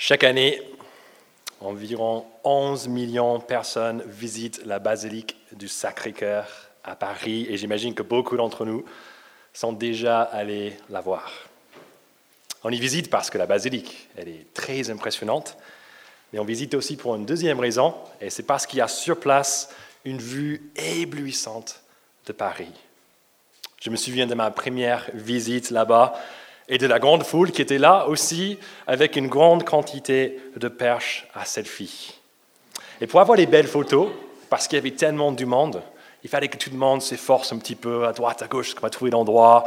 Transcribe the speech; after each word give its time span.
Chaque 0.00 0.22
année, 0.22 0.62
environ 1.60 2.24
11 2.44 2.86
millions 2.86 3.38
de 3.38 3.42
personnes 3.42 4.04
visitent 4.06 4.64
la 4.64 4.78
basilique 4.78 5.36
du 5.50 5.66
Sacré-Cœur 5.66 6.46
à 6.84 6.94
Paris 6.94 7.48
et 7.50 7.56
j'imagine 7.56 7.94
que 7.94 8.04
beaucoup 8.04 8.36
d'entre 8.36 8.64
nous 8.64 8.84
sont 9.52 9.72
déjà 9.72 10.22
allés 10.22 10.76
la 10.88 11.00
voir. 11.00 11.32
On 12.62 12.70
y 12.70 12.78
visite 12.78 13.10
parce 13.10 13.28
que 13.28 13.38
la 13.38 13.46
basilique, 13.46 14.08
elle 14.16 14.28
est 14.28 14.46
très 14.54 14.88
impressionnante, 14.88 15.56
mais 16.32 16.38
on 16.38 16.44
visite 16.44 16.74
aussi 16.74 16.96
pour 16.96 17.16
une 17.16 17.26
deuxième 17.26 17.58
raison, 17.58 17.92
et 18.20 18.30
c'est 18.30 18.44
parce 18.44 18.66
qu'il 18.66 18.78
y 18.78 18.82
a 18.82 18.88
sur 18.88 19.18
place 19.18 19.68
une 20.04 20.18
vue 20.18 20.70
éblouissante 20.76 21.82
de 22.24 22.32
Paris. 22.32 22.70
Je 23.82 23.90
me 23.90 23.96
souviens 23.96 24.28
de 24.28 24.34
ma 24.36 24.52
première 24.52 25.10
visite 25.12 25.70
là-bas 25.70 26.14
et 26.68 26.78
de 26.78 26.86
la 26.86 26.98
grande 26.98 27.24
foule 27.24 27.50
qui 27.50 27.62
était 27.62 27.78
là 27.78 28.06
aussi 28.08 28.58
avec 28.86 29.16
une 29.16 29.28
grande 29.28 29.64
quantité 29.64 30.38
de 30.56 30.68
perches 30.68 31.26
à 31.34 31.44
selfie. 31.44 32.14
Et 33.00 33.06
pour 33.06 33.20
avoir 33.20 33.36
les 33.36 33.46
belles 33.46 33.66
photos, 33.66 34.08
parce 34.50 34.68
qu'il 34.68 34.76
y 34.76 34.80
avait 34.80 34.90
tellement 34.90 35.32
du 35.32 35.46
monde, 35.46 35.82
il 36.24 36.30
fallait 36.30 36.48
que 36.48 36.56
tout 36.56 36.70
le 36.70 36.76
monde 36.76 37.00
s'efforce 37.00 37.52
un 37.52 37.58
petit 37.58 37.76
peu 37.76 38.06
à 38.06 38.12
droite, 38.12 38.42
à 38.42 38.48
gauche, 38.48 38.74
pour 38.74 38.90
trouver 38.90 39.10
l'endroit, 39.10 39.64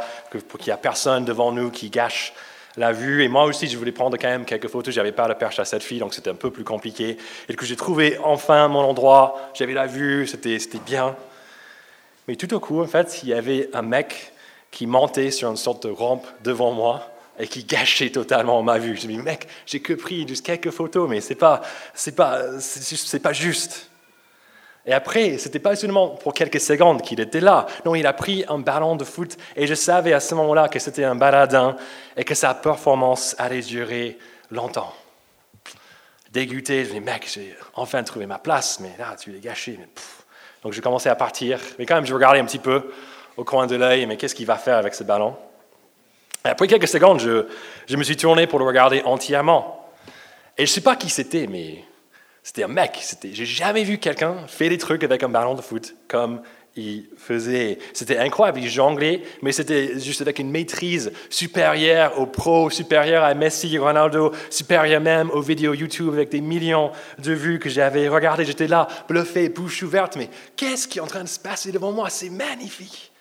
pour 0.48 0.58
qu'il 0.58 0.72
n'y 0.72 0.78
ait 0.78 0.80
personne 0.80 1.24
devant 1.24 1.50
nous 1.50 1.70
qui 1.70 1.88
gâche 1.88 2.34
la 2.76 2.92
vue. 2.92 3.24
Et 3.24 3.28
moi 3.28 3.44
aussi, 3.44 3.68
je 3.68 3.76
voulais 3.76 3.92
prendre 3.92 4.16
quand 4.18 4.28
même 4.28 4.44
quelques 4.44 4.68
photos. 4.68 4.94
J'avais 4.94 5.12
pas 5.12 5.26
la 5.28 5.34
perche 5.34 5.58
à 5.58 5.64
selfie, 5.64 5.98
donc 5.98 6.14
c'était 6.14 6.30
un 6.30 6.34
peu 6.34 6.50
plus 6.50 6.64
compliqué. 6.64 7.16
Et 7.48 7.54
que 7.54 7.64
j'ai 7.64 7.76
trouvé 7.76 8.18
enfin 8.22 8.68
mon 8.68 8.80
endroit, 8.80 9.50
j'avais 9.54 9.72
la 9.72 9.86
vue, 9.86 10.26
c'était 10.26 10.58
bien. 10.84 11.16
Mais 12.28 12.36
tout 12.36 12.52
au 12.54 12.60
coup, 12.60 12.82
en 12.82 12.86
fait, 12.86 13.20
il 13.22 13.30
y 13.30 13.34
avait 13.34 13.70
un 13.72 13.82
mec 13.82 14.31
qui 14.72 14.86
montait 14.86 15.30
sur 15.30 15.48
une 15.48 15.56
sorte 15.56 15.86
de 15.86 15.92
rampe 15.92 16.26
devant 16.42 16.72
moi 16.72 17.08
et 17.38 17.46
qui 17.46 17.62
gâchait 17.62 18.10
totalement 18.10 18.62
ma 18.62 18.78
vue. 18.78 18.96
Je 18.96 19.06
me 19.06 19.12
dis, 19.12 19.18
mec, 19.18 19.46
j'ai 19.66 19.80
que 19.80 19.92
pris 19.92 20.26
juste 20.26 20.44
quelques 20.44 20.70
photos, 20.70 21.08
mais 21.08 21.20
c'est 21.20 21.36
pas, 21.36 21.60
c'est 21.94 22.16
pas, 22.16 22.58
c'est 22.58 23.20
pas 23.20 23.32
juste. 23.32 23.90
Et 24.84 24.92
après, 24.92 25.38
c'était 25.38 25.60
pas 25.60 25.76
seulement 25.76 26.08
pour 26.08 26.34
quelques 26.34 26.60
secondes 26.60 27.02
qu'il 27.02 27.20
était 27.20 27.40
là. 27.40 27.66
Non, 27.84 27.94
il 27.94 28.06
a 28.06 28.12
pris 28.12 28.44
un 28.48 28.58
ballon 28.58 28.96
de 28.96 29.04
foot 29.04 29.36
et 29.54 29.66
je 29.66 29.74
savais 29.74 30.12
à 30.12 30.18
ce 30.18 30.34
moment-là 30.34 30.68
que 30.68 30.80
c'était 30.80 31.04
un 31.04 31.14
baladin 31.14 31.76
et 32.16 32.24
que 32.24 32.34
sa 32.34 32.52
performance 32.54 33.36
allait 33.38 33.60
durer 33.60 34.18
longtemps. 34.50 34.92
Dégoûté, 36.32 36.84
je 36.84 36.88
me 36.88 36.94
dis, 36.94 37.00
mec, 37.00 37.30
j'ai 37.32 37.54
enfin 37.74 38.02
trouvé 38.02 38.26
ma 38.26 38.38
place, 38.38 38.80
mais 38.80 38.92
là, 38.98 39.14
tu 39.20 39.30
l'as 39.30 39.38
gâché. 39.38 39.78
Donc, 40.64 40.72
j'ai 40.72 40.80
commencé 40.80 41.08
à 41.08 41.14
partir. 41.14 41.60
Mais 41.78 41.86
quand 41.86 41.94
même, 41.94 42.06
je 42.06 42.14
regardais 42.14 42.40
un 42.40 42.46
petit 42.46 42.58
peu 42.58 42.90
au 43.36 43.44
coin 43.44 43.66
de 43.66 43.76
l'œil, 43.76 44.06
mais 44.06 44.16
qu'est-ce 44.16 44.34
qu'il 44.34 44.46
va 44.46 44.56
faire 44.56 44.76
avec 44.76 44.94
ce 44.94 45.04
ballon? 45.04 45.36
Après 46.44 46.66
quelques 46.66 46.88
secondes, 46.88 47.20
je, 47.20 47.46
je, 47.86 47.96
me 47.96 48.02
suis 48.02 48.16
tourné 48.16 48.46
pour 48.46 48.58
le 48.58 48.64
regarder 48.64 49.02
entièrement. 49.04 49.88
Et 50.58 50.66
je 50.66 50.70
ne 50.70 50.74
sais 50.74 50.80
pas 50.80 50.96
qui 50.96 51.08
c'était, 51.08 51.46
mais 51.46 51.84
c'était 52.42 52.64
un 52.64 52.68
mec. 52.68 52.98
J'ai 53.22 53.46
jamais 53.46 53.84
vu 53.84 53.98
quelqu'un 53.98 54.46
faire 54.48 54.68
des 54.68 54.78
trucs 54.78 55.04
avec 55.04 55.22
un 55.22 55.28
ballon 55.28 55.54
de 55.54 55.62
foot 55.62 55.94
comme 56.08 56.42
il 56.74 57.04
faisait. 57.16 57.78
C'était 57.92 58.18
incroyable, 58.18 58.60
il 58.60 58.68
jonglait, 58.68 59.22
mais 59.42 59.52
c'était 59.52 59.98
juste 60.00 60.22
avec 60.22 60.38
une 60.38 60.50
maîtrise 60.50 61.12
supérieure 61.30 62.18
aux 62.18 62.26
pros, 62.26 62.70
supérieure 62.70 63.22
à 63.22 63.34
Messi, 63.34 63.78
Ronaldo, 63.78 64.32
supérieure 64.50 65.00
même 65.00 65.30
aux 65.30 65.42
vidéos 65.42 65.74
YouTube 65.74 66.12
avec 66.12 66.30
des 66.30 66.40
millions 66.40 66.90
de 67.18 67.32
vues 67.32 67.58
que 67.58 67.68
j'avais 67.68 68.08
regardées. 68.08 68.44
J'étais 68.44 68.68
là, 68.68 68.88
bluffé, 69.08 69.48
bouche 69.48 69.82
ouverte, 69.82 70.16
mais 70.16 70.28
qu'est-ce 70.56 70.88
qui 70.88 70.98
est 70.98 71.02
en 71.02 71.06
train 71.06 71.22
de 71.22 71.28
se 71.28 71.38
passer 71.38 71.70
devant 71.70 71.92
moi? 71.92 72.10
C'est 72.10 72.30
magnifique. 72.30 73.11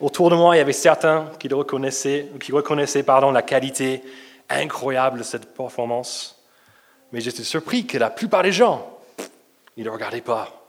Autour 0.00 0.30
de 0.30 0.34
moi, 0.34 0.56
il 0.56 0.58
y 0.58 0.62
avait 0.62 0.72
certains 0.72 1.30
qui 1.38 1.48
reconnaissaient, 1.48 2.28
qui 2.40 2.52
reconnaissaient 2.52 3.02
pardon, 3.02 3.30
la 3.30 3.42
qualité 3.42 4.02
incroyable 4.48 5.18
de 5.18 5.22
cette 5.22 5.54
performance. 5.54 6.42
Mais 7.12 7.20
j'étais 7.20 7.44
surpris 7.44 7.86
que 7.86 7.98
la 7.98 8.10
plupart 8.10 8.42
des 8.42 8.52
gens, 8.52 8.98
ils 9.76 9.84
ne 9.84 9.90
regardaient 9.90 10.20
pas. 10.20 10.62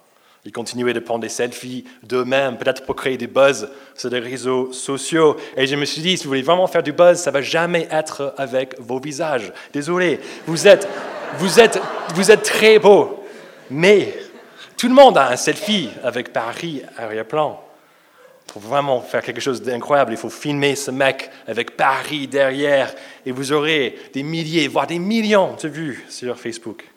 Ils 0.45 0.51
continuaient 0.51 0.93
de 0.93 0.99
prendre 0.99 1.21
des 1.21 1.29
selfies 1.29 1.85
d'eux-mêmes, 2.03 2.57
peut-être 2.57 2.85
pour 2.85 2.97
créer 2.97 3.17
des 3.17 3.27
buzz 3.27 3.69
sur 3.95 4.09
les 4.09 4.19
réseaux 4.19 4.73
sociaux. 4.73 5.37
Et 5.55 5.67
je 5.67 5.75
me 5.75 5.85
suis 5.85 6.01
dit, 6.01 6.17
si 6.17 6.25
vous 6.25 6.31
voulez 6.31 6.41
vraiment 6.41 6.67
faire 6.67 6.83
du 6.83 6.91
buzz, 6.91 7.17
ça 7.17 7.31
ne 7.31 7.33
va 7.33 7.41
jamais 7.41 7.87
être 7.89 8.33
avec 8.37 8.77
vos 8.79 8.99
visages. 8.99 9.53
Désolé, 9.71 10.19
vous 10.45 10.67
êtes, 10.67 10.87
vous 11.37 11.61
êtes, 11.61 11.81
vous 12.13 12.29
êtes 12.29 12.43
très 12.43 12.77
beau. 12.77 13.23
Mais 13.69 14.13
tout 14.75 14.89
le 14.89 14.93
monde 14.93 15.17
a 15.17 15.29
un 15.29 15.37
selfie 15.37 15.89
avec 16.03 16.33
Paris 16.33 16.81
arrière-plan. 16.97 17.63
Pour 18.53 18.61
vraiment 18.61 19.01
faire 19.01 19.23
quelque 19.23 19.41
chose 19.41 19.63
d'incroyable, 19.63 20.13
il 20.13 20.17
faut 20.17 20.29
filmer 20.29 20.75
ce 20.75 20.91
mec 20.91 21.31
avec 21.47 21.75
Paris 21.75 22.27
derrière 22.27 22.93
et 23.25 23.31
vous 23.31 23.51
aurez 23.51 23.97
des 24.13 24.21
milliers, 24.21 24.67
voire 24.67 24.85
des 24.85 24.99
millions 24.99 25.55
de 25.55 25.67
vues 25.67 26.05
sur 26.07 26.39
Facebook. 26.39 26.87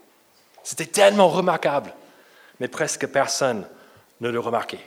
C'était 0.62 0.84
tellement 0.84 1.28
remarquable, 1.28 1.94
mais 2.60 2.68
presque 2.68 3.06
personne 3.06 3.64
ne 4.20 4.28
le 4.28 4.38
remarquait. 4.38 4.86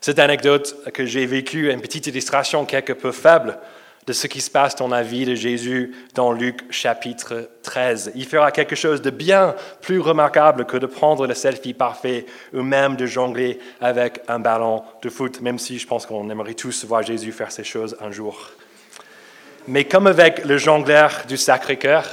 Cette 0.00 0.20
anecdote 0.20 0.76
que 0.92 1.06
j'ai 1.06 1.26
vécue 1.26 1.72
une 1.72 1.80
petite 1.80 2.06
illustration 2.06 2.64
quelque 2.64 2.92
peu 2.92 3.10
faible 3.10 3.58
de 4.06 4.12
ce 4.12 4.26
qui 4.26 4.40
se 4.40 4.50
passe 4.50 4.76
dans 4.76 4.88
la 4.88 5.02
vie 5.02 5.24
de 5.24 5.34
Jésus 5.34 5.94
dans 6.14 6.32
Luc 6.32 6.70
chapitre 6.70 7.48
13. 7.62 8.12
Il 8.14 8.26
fera 8.26 8.52
quelque 8.52 8.76
chose 8.76 9.00
de 9.00 9.10
bien 9.10 9.54
plus 9.80 10.00
remarquable 10.00 10.66
que 10.66 10.76
de 10.76 10.86
prendre 10.86 11.26
le 11.26 11.34
selfie 11.34 11.72
parfait 11.72 12.26
ou 12.52 12.62
même 12.62 12.96
de 12.96 13.06
jongler 13.06 13.58
avec 13.80 14.20
un 14.28 14.38
ballon 14.38 14.82
de 15.02 15.08
foot, 15.08 15.40
même 15.40 15.58
si 15.58 15.78
je 15.78 15.86
pense 15.86 16.04
qu'on 16.04 16.28
aimerait 16.28 16.54
tous 16.54 16.84
voir 16.84 17.02
Jésus 17.02 17.32
faire 17.32 17.50
ces 17.50 17.64
choses 17.64 17.96
un 18.00 18.10
jour. 18.10 18.50
Mais 19.66 19.84
comme 19.84 20.06
avec 20.06 20.44
le 20.44 20.58
jongleur 20.58 21.22
du 21.26 21.38
Sacré-Cœur, 21.38 22.04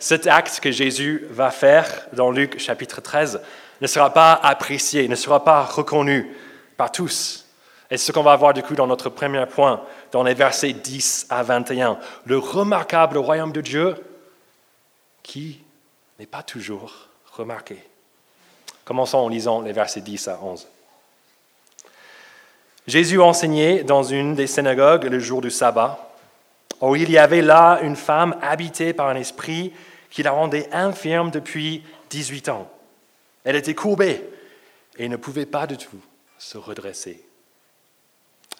cet 0.00 0.26
acte 0.26 0.58
que 0.60 0.72
Jésus 0.72 1.26
va 1.30 1.50
faire 1.50 1.86
dans 2.12 2.30
Luc 2.30 2.58
chapitre 2.58 3.00
13 3.00 3.40
ne 3.80 3.86
sera 3.86 4.12
pas 4.12 4.32
apprécié, 4.32 5.06
ne 5.06 5.14
sera 5.14 5.44
pas 5.44 5.62
reconnu 5.62 6.34
par 6.76 6.90
tous. 6.90 7.45
Et 7.90 7.96
ce 7.96 8.12
qu'on 8.12 8.22
va 8.22 8.36
voir 8.36 8.52
du 8.52 8.62
coup 8.62 8.74
dans 8.74 8.86
notre 8.86 9.10
premier 9.10 9.46
point, 9.46 9.82
dans 10.10 10.22
les 10.22 10.34
versets 10.34 10.72
10 10.72 11.26
à 11.30 11.42
21, 11.42 11.98
le 12.24 12.38
remarquable 12.38 13.18
royaume 13.18 13.52
de 13.52 13.60
Dieu 13.60 13.96
qui 15.22 15.60
n'est 16.18 16.26
pas 16.26 16.42
toujours 16.42 17.08
remarqué. 17.32 17.82
Commençons 18.84 19.18
en 19.18 19.28
lisant 19.28 19.60
les 19.60 19.72
versets 19.72 20.00
10 20.00 20.28
à 20.28 20.40
11. 20.42 20.66
Jésus 22.86 23.20
enseignait 23.20 23.82
dans 23.82 24.04
une 24.04 24.34
des 24.34 24.46
synagogues 24.46 25.04
le 25.04 25.18
jour 25.18 25.40
du 25.40 25.50
sabbat. 25.50 26.02
où 26.80 26.94
il 26.94 27.10
y 27.10 27.18
avait 27.18 27.42
là 27.42 27.80
une 27.82 27.96
femme 27.96 28.36
habitée 28.42 28.92
par 28.92 29.08
un 29.08 29.16
esprit 29.16 29.72
qui 30.10 30.22
la 30.22 30.30
rendait 30.30 30.68
infirme 30.72 31.30
depuis 31.30 31.82
18 32.10 32.48
ans. 32.48 32.70
Elle 33.44 33.56
était 33.56 33.74
courbée 33.74 34.22
et 34.98 35.08
ne 35.08 35.16
pouvait 35.16 35.46
pas 35.46 35.66
du 35.66 35.76
tout 35.76 36.00
se 36.38 36.58
redresser. 36.58 37.25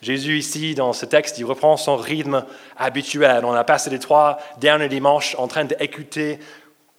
Jésus, 0.07 0.39
ici, 0.39 0.77
dans 0.77 0.93
ce 0.93 1.05
texte, 1.05 1.37
il 1.39 1.45
reprend 1.45 1.77
son 1.77 1.97
rythme 1.97 2.45
habituel. 2.77 3.45
On 3.45 3.53
a 3.53 3.65
passé 3.65 3.91
les 3.91 3.99
trois 3.99 4.39
derniers 4.59 4.89
dimanches 4.89 5.35
en 5.37 5.49
train 5.49 5.65
d'écouter 5.65 6.39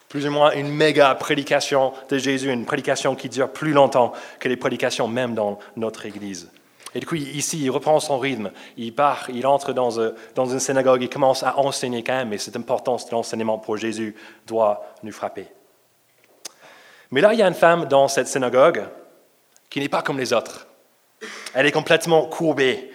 plus 0.10 0.28
ou 0.28 0.32
moins 0.32 0.52
une 0.52 0.68
méga 0.68 1.16
prédication 1.16 1.94
de 2.10 2.18
Jésus, 2.18 2.52
une 2.52 2.66
prédication 2.66 3.16
qui 3.16 3.30
dure 3.30 3.50
plus 3.50 3.72
longtemps 3.72 4.12
que 4.42 4.50
les 4.50 4.58
prédications 4.58 5.08
même 5.08 5.36
dans 5.36 5.58
notre 5.78 6.06
Église. 6.06 6.52
Et 6.94 7.00
du 7.00 7.06
coup, 7.06 7.16
ici, 7.16 7.64
il 7.64 7.70
reprend 7.70 7.98
son 8.02 8.20
rythme. 8.20 8.52
Il 8.76 8.94
part, 8.94 9.30
il 9.30 9.48
entre 9.48 9.72
dans, 9.72 9.98
euh, 10.00 10.14
une 10.36 10.60
synagogue, 10.60 11.02
il 11.02 11.10
commence 11.10 11.44
à 11.44 11.58
enseigner 11.60 12.04
quand 12.04 12.18
même, 12.18 12.34
et 12.34 12.38
cette 12.38 12.58
importance 12.58 13.06
de 13.06 13.12
l'enseignement 13.12 13.58
pour 13.58 13.78
Jésus 13.78 14.18
doit 14.46 14.86
nous 15.02 15.14
frapper. 15.14 15.48
Mais 17.12 17.22
là, 17.22 17.34
il 17.34 17.40
y 17.40 17.42
a 17.42 17.48
une 17.48 17.54
femme 17.54 17.86
dans 17.86 18.10
cette 18.10 18.28
synagogue 18.28 18.84
qui 19.70 19.80
n'est 19.80 19.88
pas 19.88 20.02
comme 20.02 20.18
les 20.18 20.34
autres. 20.34 20.68
Elle 21.54 21.66
est 21.66 21.72
complètement 21.72 22.26
courbée. 22.26 22.92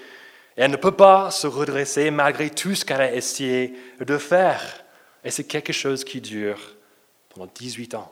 Et 0.57 0.63
elle 0.63 0.71
ne 0.71 0.77
peut 0.77 0.93
pas 0.93 1.31
se 1.31 1.47
redresser 1.47 2.11
malgré 2.11 2.51
tout 2.51 2.75
ce 2.75 2.85
qu'elle 2.85 3.01
a 3.01 3.13
essayé 3.13 3.75
de 4.01 4.19
faire. 4.19 4.85
Et 5.25 5.31
c'est 5.31 5.45
quelque 5.45 5.73
chose 5.73 6.05
qui 6.05 6.21
dure 6.21 6.59
pendant 7.31 7.49
18 7.55 7.95
ans. 7.95 8.11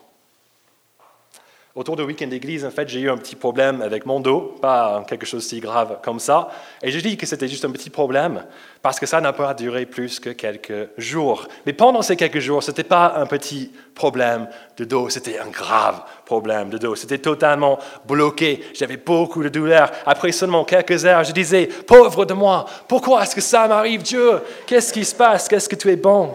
Autour 1.77 1.95
du 1.95 2.03
week-end 2.03 2.27
d'église, 2.27 2.65
en 2.65 2.71
fait, 2.73 2.89
j'ai 2.89 2.99
eu 2.99 3.11
un 3.11 3.17
petit 3.17 3.37
problème 3.37 3.81
avec 3.81 4.05
mon 4.05 4.19
dos, 4.19 4.57
pas 4.61 5.05
quelque 5.09 5.25
chose 5.25 5.47
si 5.47 5.61
grave 5.61 6.01
comme 6.03 6.19
ça. 6.19 6.49
Et 6.83 6.91
je 6.91 6.99
dis 6.99 7.17
que 7.17 7.27
c'était 7.27 7.47
juste 7.47 7.65
un 7.65 7.71
petit 7.71 7.91
problème 7.91 8.45
parce 8.83 8.99
que 8.99 9.07
ça 9.07 9.21
n'a 9.21 9.33
pas 9.33 9.55
duré 9.55 9.87
plus 9.87 10.19
que 10.19 10.31
quelques 10.31 10.89
jours. 10.99 11.47
Mais 11.67 11.73
pendant 11.73 12.03
ces 12.03 12.17
quelques 12.17 12.41
jours, 12.41 12.65
ce 12.65 12.73
n'était 12.73 12.83
pas 12.83 13.15
un 13.17 13.27
petit 13.27 13.71
problème 13.95 14.49
de 14.79 14.85
dos, 14.85 15.11
c'était 15.11 15.39
un 15.39 15.47
grave 15.47 16.03
problème 16.31 16.71
de 16.71 16.79
dos. 16.79 16.94
C'était 16.94 17.19
totalement 17.19 17.81
bloqué. 18.05 18.65
J'avais 18.73 18.97
beaucoup 18.97 19.43
de 19.43 19.49
douleurs. 19.49 19.91
Après 20.06 20.31
seulement 20.31 20.65
quelques 20.65 21.05
heures, 21.05 21.25
je 21.25 21.32
disais, 21.32 21.67
pauvre 21.67 22.25
de 22.25 22.35
moi, 22.35 22.67
pourquoi 22.87 23.25
est-ce 23.25 23.35
que 23.35 23.41
ça 23.41 23.67
m'arrive, 23.67 24.03
Dieu? 24.03 24.41
Qu'est-ce 24.65 24.93
qui 24.93 25.05
se 25.05 25.12
passe? 25.12 25.49
Qu'est-ce 25.49 25.69
que 25.69 25.75
tu 25.75 25.91
es 25.91 25.97
bon? 25.97 26.32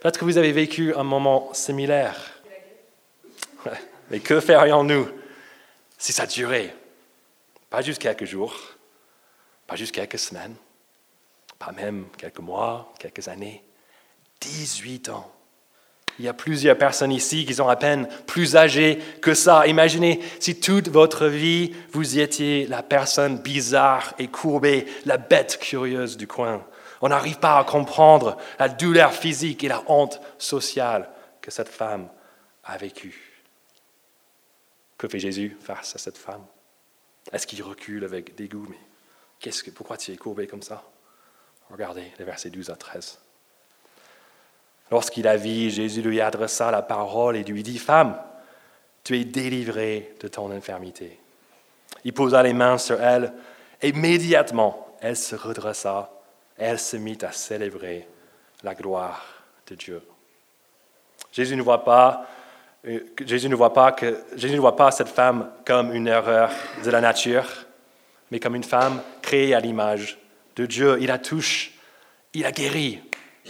Peut-être 0.00 0.18
que 0.18 0.24
vous 0.24 0.38
avez 0.38 0.52
vécu 0.52 0.94
un 0.94 1.02
moment 1.02 1.50
similaire. 1.52 2.16
Mais 4.10 4.20
que 4.20 4.40
ferions-nous 4.40 5.08
si 5.98 6.14
ça 6.14 6.24
durait? 6.24 6.74
Pas 7.68 7.82
juste 7.82 8.00
quelques 8.00 8.24
jours, 8.24 8.56
pas 9.66 9.76
juste 9.76 9.94
quelques 9.94 10.18
semaines, 10.18 10.54
pas 11.58 11.72
même 11.72 12.06
quelques 12.16 12.40
mois, 12.40 12.94
quelques 12.98 13.28
années, 13.28 13.62
18 14.40 15.10
ans. 15.10 15.30
Il 16.20 16.24
y 16.24 16.28
a 16.28 16.34
plusieurs 16.34 16.76
personnes 16.76 17.12
ici 17.12 17.46
qui 17.46 17.54
sont 17.54 17.68
à 17.68 17.76
peine 17.76 18.06
plus 18.26 18.54
âgées 18.54 18.98
que 19.22 19.32
ça. 19.32 19.66
Imaginez 19.66 20.20
si 20.38 20.60
toute 20.60 20.88
votre 20.88 21.24
vie, 21.28 21.74
vous 21.92 22.18
étiez 22.18 22.66
la 22.66 22.82
personne 22.82 23.38
bizarre 23.38 24.12
et 24.18 24.26
courbée, 24.26 24.84
la 25.06 25.16
bête 25.16 25.58
curieuse 25.58 26.18
du 26.18 26.26
coin. 26.26 26.62
On 27.00 27.08
n'arrive 27.08 27.38
pas 27.38 27.58
à 27.58 27.64
comprendre 27.64 28.36
la 28.58 28.68
douleur 28.68 29.14
physique 29.14 29.64
et 29.64 29.68
la 29.68 29.82
honte 29.86 30.20
sociale 30.36 31.08
que 31.40 31.50
cette 31.50 31.70
femme 31.70 32.10
a 32.64 32.76
vécue. 32.76 33.40
Que 34.98 35.08
fait 35.08 35.20
Jésus 35.20 35.56
face 35.58 35.96
à 35.96 35.98
cette 35.98 36.18
femme? 36.18 36.44
Est-ce 37.32 37.46
qu'il 37.46 37.62
recule 37.62 38.04
avec 38.04 38.34
dégoût? 38.34 38.66
Mais 38.68 38.80
qu'est-ce 39.38 39.62
que, 39.62 39.70
pourquoi 39.70 39.96
tu 39.96 40.12
es 40.12 40.18
courbé 40.18 40.46
comme 40.46 40.60
ça? 40.60 40.84
Regardez 41.70 42.12
les 42.18 42.26
versets 42.26 42.50
12 42.50 42.68
à 42.68 42.76
13. 42.76 43.18
Lorsqu'il 44.90 45.28
a 45.28 45.36
vu, 45.36 45.70
Jésus 45.70 46.02
lui 46.02 46.20
adressa 46.20 46.70
la 46.70 46.82
parole 46.82 47.36
et 47.36 47.44
lui 47.44 47.62
dit, 47.62 47.78
Femme, 47.78 48.16
tu 49.04 49.18
es 49.18 49.24
délivrée 49.24 50.14
de 50.20 50.28
ton 50.28 50.50
infirmité. 50.50 51.18
Il 52.04 52.12
posa 52.12 52.42
les 52.42 52.52
mains 52.52 52.78
sur 52.78 53.00
elle 53.02 53.32
et 53.80 53.88
immédiatement 53.88 54.86
elle 55.00 55.16
se 55.16 55.34
redressa 55.34 56.10
et 56.58 56.64
elle 56.64 56.78
se 56.78 56.96
mit 56.96 57.18
à 57.22 57.32
célébrer 57.32 58.06
la 58.62 58.74
gloire 58.74 59.24
de 59.66 59.74
Dieu. 59.74 60.02
Jésus 61.32 61.56
ne 61.56 61.62
voit 61.62 61.84
pas, 61.84 62.26
euh, 62.86 63.00
Jésus 63.24 63.48
ne 63.48 63.54
voit 63.54 63.72
pas, 63.72 63.92
que, 63.92 64.24
Jésus 64.36 64.54
ne 64.54 64.60
voit 64.60 64.76
pas 64.76 64.90
cette 64.90 65.08
femme 65.08 65.50
comme 65.64 65.94
une 65.94 66.08
erreur 66.08 66.50
de 66.84 66.90
la 66.90 67.00
nature, 67.00 67.46
mais 68.30 68.40
comme 68.40 68.54
une 68.54 68.64
femme 68.64 69.00
créée 69.22 69.54
à 69.54 69.60
l'image 69.60 70.18
de 70.56 70.66
Dieu. 70.66 70.98
Il 71.00 71.06
la 71.06 71.18
touche, 71.18 71.72
il 72.34 72.44
a 72.44 72.52
guéri, 72.52 73.00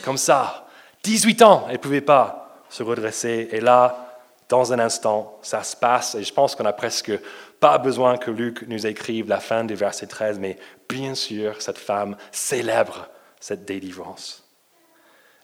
comme 0.05 0.19
ça, 0.19 0.69
18 1.03 1.43
ans, 1.43 1.65
elle 1.69 1.75
ne 1.75 1.79
pouvait 1.79 2.01
pas 2.01 2.63
se 2.69 2.83
redresser. 2.83 3.49
Et 3.53 3.61
là, 3.61 4.19
dans 4.49 4.73
un 4.73 4.79
instant, 4.79 5.39
ça 5.43 5.63
se 5.63 5.77
passe. 5.77 6.15
Et 6.15 6.25
je 6.25 6.33
pense 6.33 6.55
qu'on 6.55 6.65
n'a 6.65 6.73
presque 6.73 7.13
pas 7.59 7.79
besoin 7.79 8.19
que 8.19 8.31
Luc 8.31 8.65
nous 8.69 8.87
écrive 8.87 9.29
la 9.29 9.41
fin 9.41 9.65
du 9.65 9.75
verset 9.75 10.07
13, 10.07 10.39
mais 10.39 10.59
bien 10.89 11.15
sûr, 11.15 11.61
cette 11.63 11.79
femme 11.79 12.17
célèbre 12.33 13.09
cette 13.41 13.65
délivrance. 13.65 14.45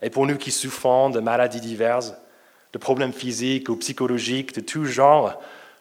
Et 0.03 0.11
pour 0.11 0.27
nous 0.27 0.37
qui 0.37 0.53
souffrons 0.53 1.09
de 1.09 1.21
maladies 1.21 1.63
diverses, 1.63 2.15
de 2.73 2.79
problèmes 2.79 3.15
physiques 3.15 3.71
ou 3.71 3.77
psychologiques 3.77 4.55
de 4.55 4.61
tout 4.61 4.85
genre, 4.85 5.41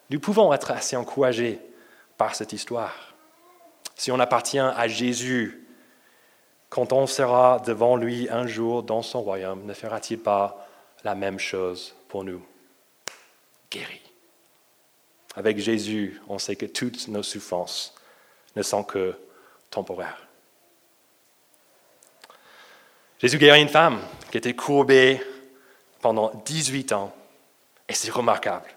nous 0.09 0.19
pouvons 0.19 0.53
être 0.53 0.71
assez 0.71 0.95
encouragés 0.95 1.59
par 2.17 2.33
cette 2.33 2.53
histoire. 2.53 3.13
Si 3.95 4.11
on 4.11 4.19
appartient 4.19 4.59
à 4.59 4.87
Jésus, 4.87 5.64
quand 6.75 6.91
on 6.91 7.07
sera 7.07 7.59
devant 7.65 7.95
lui 7.95 8.27
un 8.29 8.47
jour 8.47 8.83
dans 8.83 9.01
son 9.01 9.21
royaume, 9.21 9.65
ne 9.65 9.73
fera-t-il 9.73 10.19
pas 10.19 10.67
la 11.05 11.15
même 11.15 11.39
chose 11.39 11.95
pour 12.09 12.25
nous? 12.25 12.45
Guéri. 13.71 14.01
Avec 15.37 15.57
Jésus, 15.57 16.19
on 16.27 16.37
sait 16.37 16.57
que 16.57 16.65
toutes 16.65 17.07
nos 17.07 17.23
souffrances 17.23 17.95
ne 18.57 18.61
sont 18.61 18.83
que 18.83 19.17
temporaires. 19.69 20.27
Jésus 23.19 23.37
guérit 23.37 23.61
une 23.61 23.69
femme 23.69 24.01
qui 24.29 24.37
était 24.37 24.53
courbée 24.53 25.21
pendant 26.01 26.33
18 26.43 26.91
ans, 26.91 27.15
et 27.87 27.93
c'est 27.93 28.11
remarquable. 28.11 28.67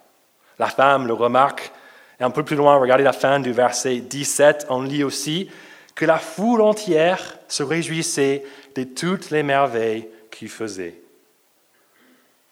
La 0.61 0.69
femme 0.69 1.09
le 1.09 1.15
remarque, 1.15 1.73
et 2.21 2.23
un 2.23 2.31
peu 2.31 2.45
plus 2.45 2.55
loin, 2.55 2.77
regardez 2.77 3.03
la 3.03 3.13
fin 3.13 3.41
du 3.41 3.51
verset 3.51 3.97
17, 3.97 4.67
on 4.71 4.83
lit 4.83 5.03
aussi 5.03 5.51
que 5.99 6.05
la 6.05 6.19
foule 6.19 6.63
entière 6.63 7.39
se 7.49 7.65
réjouissait 7.65 8.45
de 8.77 8.85
toutes 8.85 9.31
les 9.31 9.43
merveilles 9.43 10.07
qu'il 10.31 10.49
faisait. 10.49 10.95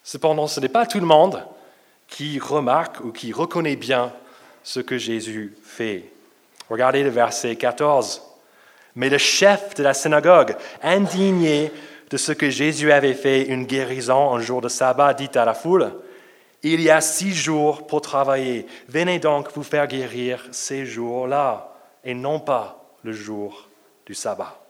Cependant, 0.02 0.48
ce 0.48 0.58
n'est 0.58 0.69
pas 0.69 0.84
tout 0.84 0.98
le 0.98 1.06
monde 1.06 1.46
qui 2.08 2.40
remarque 2.40 2.98
ou 3.04 3.12
qui 3.12 3.32
reconnaît 3.32 3.76
bien 3.76 4.12
ce 4.64 4.81
que 4.81 4.98
Jésus 4.98 5.56
fait. 5.62 6.10
Regardez 6.69 7.04
le 7.04 7.10
verset 7.10 7.54
14. 7.54 8.20
Mais 8.96 9.08
le 9.08 9.19
chef 9.19 9.75
de 9.75 9.84
la 9.84 9.94
synagogue, 9.94 10.56
indigné 10.82 11.70
de 12.10 12.16
ce 12.16 12.32
que 12.32 12.50
Jésus 12.50 12.90
avait 12.90 13.14
fait 13.14 13.43
une 13.43 13.64
guérison 13.64 14.34
un 14.34 14.40
jour 14.40 14.60
de 14.60 14.69
sabbat, 14.69 15.14
dit 15.14 15.31
à 15.37 15.44
la 15.44 15.54
foule, 15.54 15.93
Il 16.64 16.81
y 16.81 16.90
a 16.90 17.00
six 17.00 17.32
jours 17.32 17.87
pour 17.87 18.00
travailler. 18.00 18.66
Venez 18.88 19.20
donc 19.20 19.52
vous 19.54 19.62
faire 19.62 19.87
guérir 19.87 20.48
ces 20.50 20.84
jours-là, 20.84 21.76
et 22.02 22.12
non 22.12 22.40
pas 22.40 22.86
le 23.06 23.12
jour 23.12 23.69
du 24.05 24.14
sabbat. 24.14 24.61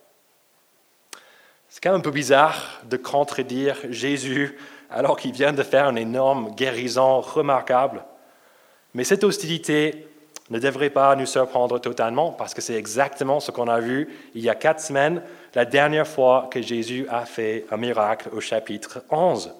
C'est 1.68 1.82
quand 1.82 1.90
même 1.90 2.00
un 2.00 2.02
peu 2.02 2.10
bizarre 2.10 2.82
de 2.84 2.98
contredire 2.98 3.76
Jésus 3.90 4.56
alors 4.90 5.16
qu'il 5.16 5.32
vient 5.32 5.54
de 5.54 5.62
faire 5.62 5.88
une 5.88 5.98
énorme 5.98 6.54
guérison 6.54 7.20
remarquable. 7.20 8.04
Mais 8.94 9.04
cette 9.04 9.24
hostilité 9.24 10.06
ne 10.50 10.58
devrait 10.58 10.90
pas 10.90 11.16
nous 11.16 11.26
surprendre 11.26 11.80
totalement 11.80 12.30
parce 12.30 12.52
que 12.52 12.60
c'est 12.60 12.76
exactement 12.76 13.40
ce 13.40 13.50
qu'on 13.50 13.68
a 13.68 13.80
vu 13.80 14.08
il 14.34 14.42
y 14.42 14.50
a 14.50 14.54
quatre 14.54 14.80
semaines, 14.80 15.22
la 15.54 15.64
dernière 15.64 16.06
fois 16.06 16.48
que 16.50 16.60
Jésus 16.60 17.06
a 17.08 17.24
fait 17.24 17.64
un 17.70 17.78
miracle 17.78 18.28
au 18.32 18.40
chapitre 18.40 19.02
11. 19.10 19.52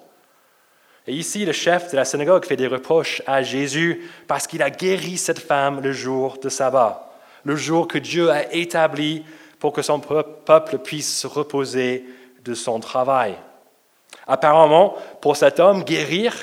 Et 1.07 1.13
ici, 1.13 1.45
le 1.45 1.51
chef 1.51 1.91
de 1.91 1.95
la 1.95 2.05
synagogue 2.05 2.45
fait 2.45 2.55
des 2.55 2.67
reproches 2.67 3.23
à 3.25 3.41
Jésus 3.41 4.07
parce 4.27 4.45
qu'il 4.45 4.61
a 4.61 4.69
guéri 4.69 5.17
cette 5.17 5.39
femme 5.39 5.81
le 5.81 5.91
jour 5.91 6.37
de 6.37 6.49
sabbat 6.49 7.06
le 7.47 7.55
jour 7.55 7.87
que 7.87 7.97
Dieu 7.97 8.29
a 8.29 8.53
établi 8.53 9.23
pour 9.57 9.71
que 9.71 9.81
son 9.81 10.01
peuple 10.01 10.79
puisse 10.79 11.17
se 11.17 11.27
reposer 11.27 12.05
de 12.43 12.53
son 12.53 12.81
travail. 12.81 13.35
Apparemment, 14.27 14.97
pour 15.21 15.37
cet 15.37 15.61
homme, 15.61 15.83
guérir 15.83 16.35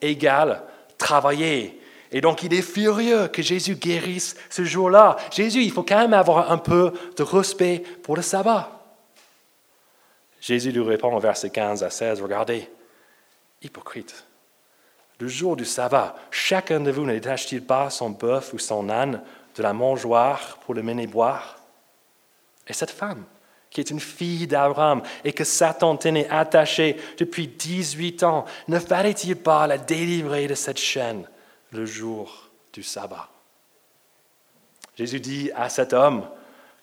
égale 0.00 0.62
travailler. 0.96 1.80
Et 2.12 2.20
donc, 2.20 2.44
il 2.44 2.54
est 2.54 2.62
furieux 2.62 3.26
que 3.26 3.42
Jésus 3.42 3.74
guérisse 3.74 4.36
ce 4.48 4.62
jour-là. 4.64 5.16
Jésus, 5.32 5.64
il 5.64 5.72
faut 5.72 5.82
quand 5.82 5.98
même 5.98 6.14
avoir 6.14 6.52
un 6.52 6.58
peu 6.58 6.92
de 7.16 7.24
respect 7.24 7.82
pour 8.04 8.14
le 8.14 8.22
sabbat. 8.22 8.70
Jésus 10.40 10.70
lui 10.70 10.84
répond 10.84 11.12
au 11.16 11.18
verset 11.18 11.50
15 11.50 11.82
à 11.82 11.90
16, 11.90 12.22
regardez, 12.22 12.70
hypocrite. 13.60 14.24
Le 15.18 15.26
jour 15.26 15.56
du 15.56 15.64
sabbat, 15.64 16.14
chacun 16.30 16.78
de 16.78 16.92
vous 16.92 17.04
ne 17.04 17.12
détache-t-il 17.12 17.64
pas 17.64 17.90
son 17.90 18.10
bœuf 18.10 18.52
ou 18.52 18.58
son 18.60 18.88
âne 18.88 19.20
de 19.54 19.62
la 19.62 19.72
mangeoire 19.72 20.58
pour 20.64 20.74
le 20.74 20.82
mener 20.82 21.06
boire. 21.06 21.58
Et 22.66 22.72
cette 22.72 22.90
femme, 22.90 23.24
qui 23.70 23.80
est 23.80 23.90
une 23.90 24.00
fille 24.00 24.46
d'Abraham 24.46 25.02
et 25.24 25.32
que 25.32 25.44
Satan 25.44 25.96
tenait 25.96 26.28
attachée 26.28 26.96
depuis 27.18 27.48
18 27.48 28.22
ans, 28.22 28.44
ne 28.68 28.78
fallait-il 28.78 29.36
pas 29.36 29.66
la 29.66 29.78
délivrer 29.78 30.46
de 30.46 30.54
cette 30.54 30.78
chaîne 30.78 31.28
le 31.72 31.84
jour 31.84 32.50
du 32.72 32.82
sabbat? 32.82 33.28
Jésus 34.96 35.20
dit 35.20 35.50
à 35.56 35.68
cet 35.68 35.92
homme 35.92 36.24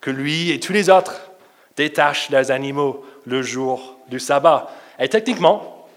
que 0.00 0.10
lui 0.10 0.50
et 0.50 0.60
tous 0.60 0.72
les 0.72 0.90
autres 0.90 1.30
détachent 1.76 2.28
leurs 2.30 2.50
animaux 2.50 3.04
le 3.24 3.42
jour 3.42 3.96
du 4.08 4.20
sabbat. 4.20 4.70
Et 4.98 5.08
techniquement, 5.08 5.88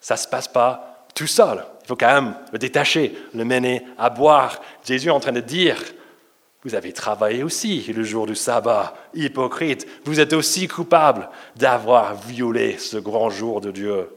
ça 0.00 0.14
ne 0.14 0.20
se 0.20 0.28
passe 0.28 0.48
pas 0.48 1.04
tout 1.14 1.26
seul. 1.26 1.64
Il 1.82 1.88
faut 1.88 1.96
quand 1.96 2.14
même 2.14 2.36
le 2.52 2.58
détacher, 2.58 3.18
le 3.34 3.44
mener 3.44 3.84
à 3.98 4.10
boire. 4.10 4.60
Jésus 4.84 5.08
est 5.08 5.10
en 5.10 5.20
train 5.20 5.32
de 5.32 5.40
dire 5.40 5.82
vous 6.68 6.74
avez 6.74 6.92
travaillé 6.92 7.42
aussi 7.42 7.80
le 7.94 8.04
jour 8.04 8.26
du 8.26 8.34
sabbat, 8.34 8.92
hypocrite. 9.14 9.86
Vous 10.04 10.20
êtes 10.20 10.34
aussi 10.34 10.68
coupable 10.68 11.30
d'avoir 11.56 12.14
violé 12.14 12.76
ce 12.76 12.98
grand 12.98 13.30
jour 13.30 13.62
de 13.62 13.70
Dieu. 13.70 14.10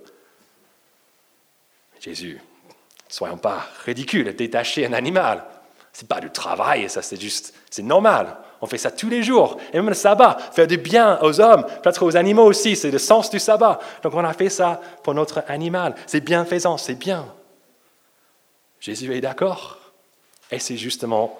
Jésus, 2.01 2.41
soyons 3.07 3.37
pas 3.37 3.65
ridicules, 3.85 4.35
détacher 4.35 4.85
un 4.85 4.91
animal. 4.91 5.45
Ce 5.93 6.01
n'est 6.01 6.09
pas 6.09 6.19
du 6.19 6.29
travail, 6.29 6.89
ça 6.89 7.01
c'est 7.01 7.19
juste, 7.19 7.53
c'est 7.69 7.83
normal. 7.83 8.35
On 8.59 8.67
fait 8.67 8.77
ça 8.77 8.91
tous 8.91 9.09
les 9.09 9.23
jours. 9.23 9.57
Et 9.71 9.77
même 9.77 9.87
le 9.87 9.93
sabbat, 9.93 10.37
faire 10.51 10.67
du 10.67 10.77
bien 10.77 11.19
aux 11.21 11.39
hommes, 11.39 11.65
peut-être 11.81 12.03
aux 12.03 12.17
animaux 12.17 12.45
aussi, 12.45 12.75
c'est 12.75 12.91
le 12.91 12.99
sens 12.99 13.29
du 13.29 13.39
sabbat. 13.39 13.79
Donc 14.03 14.13
on 14.13 14.25
a 14.25 14.33
fait 14.33 14.49
ça 14.49 14.81
pour 15.03 15.13
notre 15.13 15.41
animal. 15.47 15.95
C'est 16.05 16.19
bienfaisant, 16.19 16.77
c'est 16.77 16.95
bien. 16.95 17.25
Jésus 18.81 19.15
est 19.15 19.21
d'accord. 19.21 19.77
Et 20.51 20.59
c'est 20.59 20.75
justement 20.75 21.39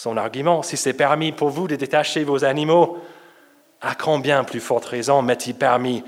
son 0.00 0.16
argument. 0.16 0.62
Si 0.62 0.78
c'est 0.78 0.94
permis 0.94 1.30
pour 1.30 1.50
vous 1.50 1.68
de 1.68 1.76
détacher 1.76 2.24
vos 2.24 2.42
animaux, 2.42 2.98
à 3.82 3.94
combien 3.94 4.44
plus 4.44 4.60
forte 4.60 4.86
raison 4.86 5.20
m'est-il 5.20 5.54
permis 5.54 6.02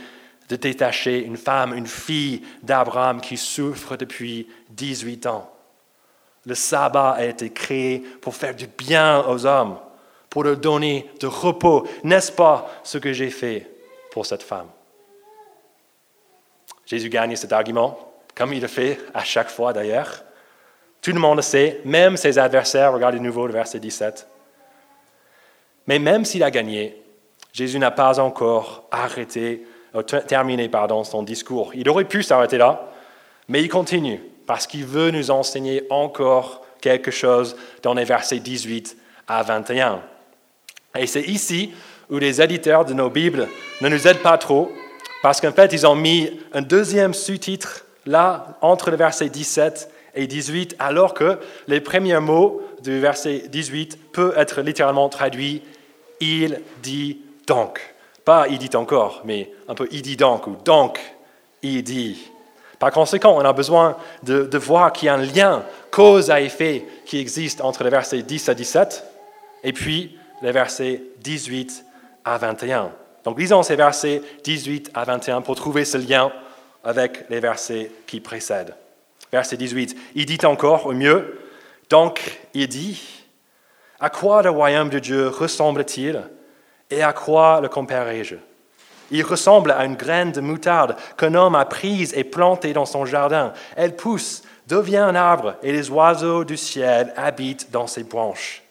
de 0.48 0.56
détacher 0.56 1.22
une 1.22 1.36
femme, 1.36 1.74
une 1.74 1.86
fille 1.86 2.42
d'Abraham 2.62 3.20
qui 3.20 3.36
souffre 3.36 3.96
depuis 3.96 4.48
18 4.70 5.26
ans 5.26 5.52
Le 6.46 6.54
sabbat 6.54 7.10
a 7.10 7.24
été 7.26 7.50
créé 7.50 7.98
pour 8.22 8.34
faire 8.34 8.54
du 8.54 8.66
bien 8.66 9.26
aux 9.28 9.44
hommes, 9.44 9.78
pour 10.30 10.44
leur 10.44 10.56
donner 10.56 11.10
de 11.20 11.26
repos. 11.26 11.86
N'est-ce 12.02 12.32
pas 12.32 12.70
ce 12.82 12.96
que 12.96 13.12
j'ai 13.12 13.30
fait 13.30 13.70
pour 14.10 14.24
cette 14.24 14.42
femme? 14.42 14.68
Jésus 16.86 17.10
gagne 17.10 17.36
cet 17.36 17.52
argument, 17.52 18.14
comme 18.34 18.54
il 18.54 18.62
le 18.62 18.68
fait 18.68 18.98
à 19.12 19.22
chaque 19.22 19.50
fois 19.50 19.74
d'ailleurs. 19.74 20.24
Tout 21.02 21.10
le 21.10 21.18
monde 21.18 21.36
le 21.36 21.42
sait, 21.42 21.80
même 21.84 22.16
ses 22.16 22.38
adversaires. 22.38 22.92
Regardez 22.92 23.18
de 23.18 23.24
nouveau 23.24 23.48
le 23.48 23.52
verset 23.52 23.80
17. 23.80 24.28
Mais 25.88 25.98
même 25.98 26.24
s'il 26.24 26.44
a 26.44 26.50
gagné, 26.50 26.96
Jésus 27.52 27.80
n'a 27.80 27.90
pas 27.90 28.20
encore 28.20 28.84
arrêté 28.92 29.66
euh, 29.96 30.02
terminer 30.02 30.68
pardon, 30.68 31.02
son 31.02 31.24
discours. 31.24 31.72
Il 31.74 31.88
aurait 31.88 32.04
pu 32.04 32.22
s'arrêter 32.22 32.56
là, 32.56 32.88
mais 33.48 33.62
il 33.62 33.68
continue 33.68 34.20
parce 34.46 34.66
qu'il 34.66 34.86
veut 34.86 35.10
nous 35.10 35.30
enseigner 35.30 35.84
encore 35.90 36.64
quelque 36.80 37.10
chose 37.10 37.56
dans 37.82 37.94
les 37.94 38.04
versets 38.04 38.38
18 38.38 38.96
à 39.26 39.42
21. 39.42 40.00
Et 40.96 41.06
c'est 41.06 41.22
ici 41.22 41.72
où 42.10 42.18
les 42.18 42.40
éditeurs 42.40 42.84
de 42.84 42.94
nos 42.94 43.10
Bibles 43.10 43.48
ne 43.80 43.88
nous 43.88 44.06
aident 44.06 44.22
pas 44.22 44.38
trop, 44.38 44.70
parce 45.22 45.40
qu'en 45.40 45.52
fait, 45.52 45.72
ils 45.72 45.86
ont 45.86 45.94
mis 45.94 46.40
un 46.52 46.62
deuxième 46.62 47.14
sous-titre 47.14 47.86
là, 48.06 48.58
entre 48.60 48.90
le 48.90 48.96
verset 48.96 49.28
17 49.28 49.88
et 50.14 50.26
18, 50.26 50.76
alors 50.78 51.14
que 51.14 51.38
les 51.68 51.80
premiers 51.80 52.20
mots 52.20 52.62
du 52.82 53.00
verset 53.00 53.44
18 53.48 54.12
peuvent 54.12 54.34
être 54.36 54.60
littéralement 54.60 55.08
traduits 55.08 55.62
Il 56.20 56.60
dit 56.82 57.18
donc. 57.46 57.80
Pas 58.24 58.46
il 58.48 58.58
dit 58.58 58.74
encore, 58.76 59.22
mais 59.24 59.50
un 59.68 59.74
peu 59.74 59.88
il 59.90 60.02
dit 60.02 60.16
donc 60.16 60.46
ou 60.46 60.56
donc 60.64 61.00
il 61.62 61.82
dit. 61.82 62.30
Par 62.78 62.90
conséquent, 62.90 63.36
on 63.36 63.44
a 63.44 63.52
besoin 63.52 63.96
de, 64.24 64.58
voir 64.58 64.92
qu'il 64.92 65.06
y 65.06 65.08
a 65.08 65.14
un 65.14 65.22
lien 65.22 65.64
cause 65.90 66.30
à 66.30 66.40
effet 66.40 66.84
qui 67.06 67.18
existe 67.18 67.60
entre 67.60 67.84
les 67.84 67.90
versets 67.90 68.22
10 68.22 68.48
à 68.48 68.54
17 68.54 69.04
et 69.62 69.72
puis 69.72 70.18
les 70.42 70.50
versets 70.50 71.02
18 71.20 71.84
à 72.24 72.38
21. 72.38 72.90
Donc 73.24 73.38
lisons 73.38 73.62
ces 73.62 73.76
versets 73.76 74.20
18 74.42 74.90
à 74.94 75.04
21 75.04 75.42
pour 75.42 75.54
trouver 75.54 75.84
ce 75.84 75.96
lien 75.96 76.32
avec 76.82 77.28
les 77.30 77.38
versets 77.38 77.92
qui 78.06 78.18
précèdent. 78.18 78.74
Verset 79.32 79.56
18, 79.56 79.96
il 80.14 80.26
dit 80.26 80.44
encore 80.44 80.86
au 80.86 80.92
mieux, 80.92 81.38
donc 81.88 82.38
il 82.52 82.68
dit, 82.68 83.24
à 83.98 84.10
quoi 84.10 84.42
le 84.42 84.50
royaume 84.50 84.90
de 84.90 84.98
Dieu 84.98 85.28
ressemble-t-il 85.28 86.22
et 86.90 87.02
à 87.02 87.14
quoi 87.14 87.60
le 87.62 87.68
comparerai-je 87.68 88.36
Il 89.10 89.22
ressemble 89.22 89.70
à 89.70 89.86
une 89.86 89.96
graine 89.96 90.32
de 90.32 90.42
moutarde 90.42 90.96
qu'un 91.16 91.34
homme 91.34 91.54
a 91.54 91.64
prise 91.64 92.12
et 92.14 92.24
plantée 92.24 92.74
dans 92.74 92.84
son 92.84 93.06
jardin. 93.06 93.54
Elle 93.74 93.96
pousse, 93.96 94.42
devient 94.66 94.98
un 94.98 95.14
arbre 95.14 95.54
et 95.62 95.72
les 95.72 95.88
oiseaux 95.88 96.44
du 96.44 96.58
ciel 96.58 97.14
habitent 97.16 97.70
dans 97.70 97.86
ses 97.86 98.04
branches. 98.04 98.62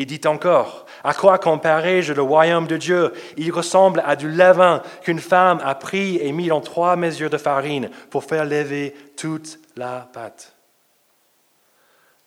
Il 0.00 0.06
dit 0.06 0.20
encore, 0.28 0.86
à 1.02 1.12
quoi 1.12 1.38
comparerai-je 1.38 2.12
le 2.12 2.22
royaume 2.22 2.68
de 2.68 2.76
Dieu? 2.76 3.12
Il 3.36 3.50
ressemble 3.50 4.00
à 4.06 4.14
du 4.14 4.30
levain 4.30 4.80
qu'une 5.02 5.18
femme 5.18 5.60
a 5.64 5.74
pris 5.74 6.18
et 6.18 6.30
mis 6.30 6.46
dans 6.46 6.60
trois 6.60 6.94
mesures 6.94 7.30
de 7.30 7.36
farine 7.36 7.90
pour 8.08 8.22
faire 8.22 8.44
lever 8.44 8.94
toute 9.16 9.58
la 9.74 10.08
pâte. 10.12 10.54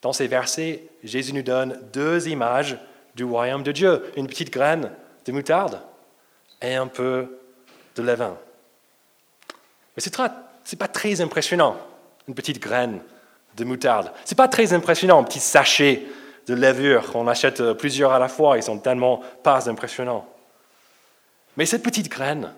Dans 0.02 0.12
ces 0.12 0.28
versets, 0.28 0.84
Jésus 1.02 1.32
nous 1.32 1.44
donne 1.44 1.80
deux 1.94 2.28
images 2.28 2.78
du 3.16 3.24
royaume 3.24 3.64
de 3.64 3.72
Dieu, 3.72 4.04
une 4.18 4.28
petite 4.28 4.52
graine 4.52 4.92
de 5.26 5.32
moutarde 5.32 5.80
et 6.62 6.76
un 6.76 6.88
peu 6.88 7.40
de 7.96 8.02
levain. 8.02 8.36
Mais 9.96 10.04
ce 10.04 10.10
n'est 10.10 10.78
pas 10.78 10.88
très 10.90 11.22
impressionnant, 11.22 11.78
une 12.28 12.36
petite 12.36 12.62
graine 12.62 13.00
de 13.56 13.64
moutarde. 13.64 14.12
Ce 14.26 14.34
n'est 14.34 14.38
pas 14.38 14.50
très 14.50 14.74
impressionnant, 14.74 15.22
un 15.22 15.24
petit 15.24 15.40
sachet 15.40 16.04
de 16.48 16.54
levure. 16.54 17.12
On 17.16 17.28
achète 17.28 17.62
euh, 17.62 17.74
plusieurs 17.74 18.12
à 18.12 18.20
la 18.20 18.28
fois, 18.28 18.58
ils 18.58 18.64
sont 18.64 18.80
tellement 18.80 19.22
pas 19.44 19.70
impressionnants. 19.70 20.28
Mais 21.58 21.66
cette 21.66 21.84
petite 21.84 22.10
graine 22.10 22.54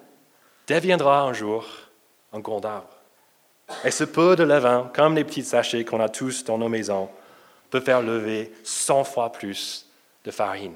deviendra 0.68 1.22
un 1.22 1.34
jour 1.34 1.66
un 2.34 2.40
grand 2.40 2.64
arbre. 2.66 2.90
Et 3.86 3.92
ce 3.92 4.04
peu 4.04 4.36
de 4.36 4.44
levain, 4.44 4.92
comme 4.94 5.16
les 5.16 5.24
petits 5.24 5.44
sachets 5.44 5.86
qu'on 5.86 6.00
a 6.00 6.10
tous 6.10 6.44
dans 6.44 6.58
nos 6.58 6.70
maisons, 6.70 7.10
peut 7.70 7.80
faire 7.80 8.02
lever 8.02 8.54
100 8.64 9.04
fois 9.04 9.32
plus 9.32 9.88
de 10.26 10.32
farine. 10.32 10.76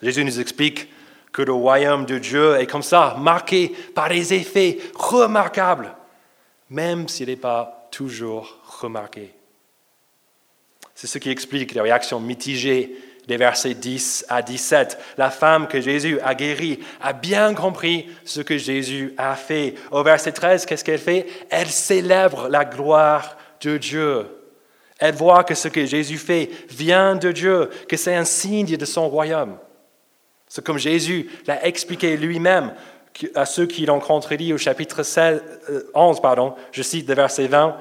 Jésus 0.00 0.24
nous 0.24 0.40
explique 0.40 0.88
que 1.32 1.42
le 1.42 1.52
royaume 1.52 2.06
de 2.06 2.18
Dieu 2.18 2.56
est 2.56 2.66
comme 2.66 2.82
ça, 2.82 3.16
marqué 3.18 3.74
par 3.94 4.08
des 4.08 4.34
effets 4.34 4.78
remarquables, 4.94 5.94
même 6.70 7.08
s'il 7.08 7.28
n'est 7.28 7.36
pas 7.36 7.88
toujours 7.90 8.58
remarqué. 8.80 9.34
C'est 10.94 11.06
ce 11.06 11.18
qui 11.18 11.30
explique 11.30 11.74
les 11.74 11.80
réactions 11.80 12.20
mitigées 12.20 12.96
des 13.26 13.36
versets 13.36 13.74
10 13.74 14.26
à 14.28 14.42
17. 14.42 14.98
La 15.16 15.30
femme 15.30 15.66
que 15.66 15.80
Jésus 15.80 16.20
a 16.20 16.34
guérie 16.34 16.80
a 17.00 17.12
bien 17.12 17.54
compris 17.54 18.08
ce 18.24 18.40
que 18.40 18.58
Jésus 18.58 19.14
a 19.16 19.34
fait. 19.34 19.74
Au 19.90 20.02
verset 20.02 20.32
13, 20.32 20.66
qu'est-ce 20.66 20.84
qu'elle 20.84 20.98
fait? 20.98 21.26
Elle 21.50 21.68
célèbre 21.68 22.48
la 22.48 22.64
gloire 22.64 23.36
de 23.60 23.78
Dieu. 23.78 24.26
Elle 24.98 25.14
voit 25.14 25.44
que 25.44 25.54
ce 25.54 25.68
que 25.68 25.86
Jésus 25.86 26.18
fait 26.18 26.50
vient 26.70 27.16
de 27.16 27.32
Dieu, 27.32 27.70
que 27.88 27.96
c'est 27.96 28.14
un 28.14 28.24
signe 28.24 28.76
de 28.76 28.84
son 28.84 29.08
royaume. 29.08 29.56
C'est 30.48 30.64
comme 30.64 30.78
Jésus 30.78 31.28
l'a 31.46 31.66
expliqué 31.66 32.16
lui-même 32.16 32.74
à 33.34 33.46
ceux 33.46 33.66
qui 33.66 33.86
l'ont 33.86 34.00
contredit 34.00 34.52
au 34.52 34.58
chapitre 34.58 35.02
11, 35.94 36.16
euh, 36.16 36.20
pardon, 36.20 36.54
je 36.72 36.82
cite 36.82 37.08
le 37.08 37.14
verset 37.14 37.46
20, 37.46 37.76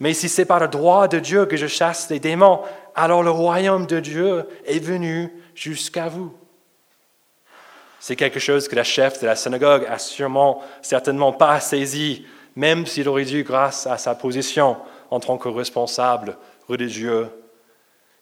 mais 0.00 0.14
si 0.14 0.28
c'est 0.28 0.44
par 0.44 0.60
le 0.60 0.68
droit 0.68 1.08
de 1.08 1.18
Dieu 1.18 1.46
que 1.46 1.56
je 1.56 1.66
chasse 1.66 2.10
les 2.10 2.20
démons, 2.20 2.60
alors 2.94 3.22
le 3.22 3.30
royaume 3.30 3.86
de 3.86 4.00
Dieu 4.00 4.46
est 4.66 4.78
venu 4.78 5.32
jusqu'à 5.54 6.08
vous. 6.08 6.32
C'est 7.98 8.16
quelque 8.16 8.40
chose 8.40 8.68
que 8.68 8.76
la 8.76 8.84
chef 8.84 9.20
de 9.20 9.26
la 9.26 9.36
synagogue 9.36 9.86
a 9.90 9.98
sûrement, 9.98 10.62
certainement 10.82 11.32
pas 11.32 11.58
saisi, 11.60 12.26
même 12.54 12.86
s'il 12.86 13.08
aurait 13.08 13.24
dû 13.24 13.42
grâce 13.42 13.86
à 13.86 13.98
sa 13.98 14.14
position 14.14 14.76
en 15.10 15.18
tant 15.18 15.38
que 15.38 15.48
responsable 15.48 16.36
religieux. 16.68 17.28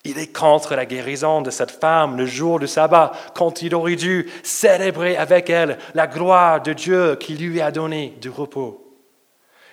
Il 0.05 0.19
est 0.19 0.37
contre 0.37 0.75
la 0.75 0.87
guérison 0.87 1.41
de 1.41 1.51
cette 1.51 1.71
femme 1.71 2.17
le 2.17 2.27
jour 2.27 2.61
du 2.61 2.67
sabbat, 2.67 3.13
quand 3.35 3.63
il 3.63 3.75
aurait 3.75 3.97
dû 3.97 4.31
célébrer 4.43 5.17
avec 5.17 5.49
elle 5.51 5.79
la 5.95 6.07
gloire 6.07 6.63
de 6.63 6.73
Dieu 6.73 7.17
qui 7.17 7.35
lui 7.35 7.61
a 7.61 7.71
donné 7.71 8.15
du 8.21 8.29
repos. 8.29 8.84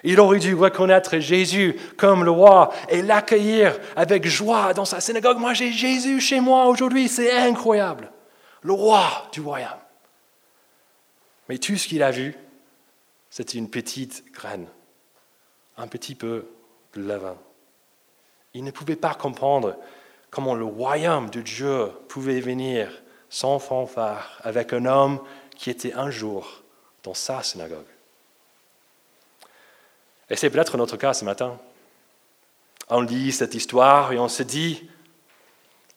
Il 0.04 0.20
aurait 0.20 0.40
dû 0.40 0.56
reconnaître 0.56 1.20
Jésus 1.20 1.76
comme 1.98 2.24
le 2.24 2.32
roi 2.32 2.74
et 2.90 3.02
l'accueillir 3.02 3.78
avec 3.96 4.26
joie 4.26 4.74
dans 4.74 4.86
sa 4.86 5.00
synagogue. 5.00 5.38
Moi, 5.38 5.54
j'ai 5.54 5.72
Jésus 5.72 6.20
chez 6.20 6.40
moi 6.40 6.66
aujourd'hui, 6.66 7.08
c'est 7.08 7.32
incroyable. 7.32 8.12
Le 8.64 8.74
roi 8.74 9.04
du 9.32 9.42
royaume. 9.42 9.70
Mais 11.50 11.58
tout 11.58 11.78
ce 11.78 11.88
qu'il 11.88 12.04
a 12.04 12.12
vu, 12.12 12.36
c'était 13.30 13.58
une 13.58 13.70
petite 13.70 14.24
graine, 14.34 14.68
un 15.78 15.88
petit 15.88 16.16
peu 16.16 16.48
de 16.94 17.02
levain. 17.02 17.38
Il 18.54 18.64
ne 18.64 18.72
pouvait 18.72 18.96
pas 18.96 19.14
comprendre 19.14 19.78
comment 20.30 20.56
le 20.56 20.66
royaume 20.66 21.30
de 21.30 21.42
Dieu 21.42 21.88
pouvait 22.08 22.40
venir 22.40 23.02
sans 23.30 23.60
fanfare 23.60 24.40
avec 24.44 24.74
un 24.74 24.86
homme 24.86 25.20
qui 25.56 25.70
était 25.70 25.94
un 25.94 26.10
jour 26.10 26.64
dans 27.04 27.14
sa 27.14 27.44
synagogue. 27.44 27.86
Et 30.32 30.38
c'est 30.38 30.50
peut-être 30.50 30.78
notre 30.78 30.96
cas 30.96 31.14
ce 31.14 31.26
matin. 31.26 31.60
On 32.90 33.02
lit 33.02 33.34
cette 33.34 33.54
histoire 33.54 34.14
et 34.14 34.18
on 34.18 34.30
se 34.30 34.44
dit, 34.44 34.90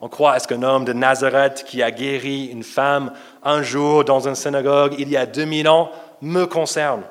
on 0.00 0.08
croit 0.08 0.36
est-ce 0.36 0.48
qu'un 0.48 0.64
homme 0.64 0.84
de 0.84 0.92
Nazareth 0.92 1.64
qui 1.64 1.84
a 1.84 1.92
guéri 1.92 2.46
une 2.46 2.64
femme 2.64 3.12
un 3.44 3.62
jour 3.62 4.04
dans 4.04 4.26
une 4.26 4.34
synagogue 4.34 4.96
il 4.98 5.08
y 5.08 5.16
a 5.16 5.24
2000 5.24 5.68
ans 5.68 5.92
me 6.20 6.46
concerne 6.46 7.04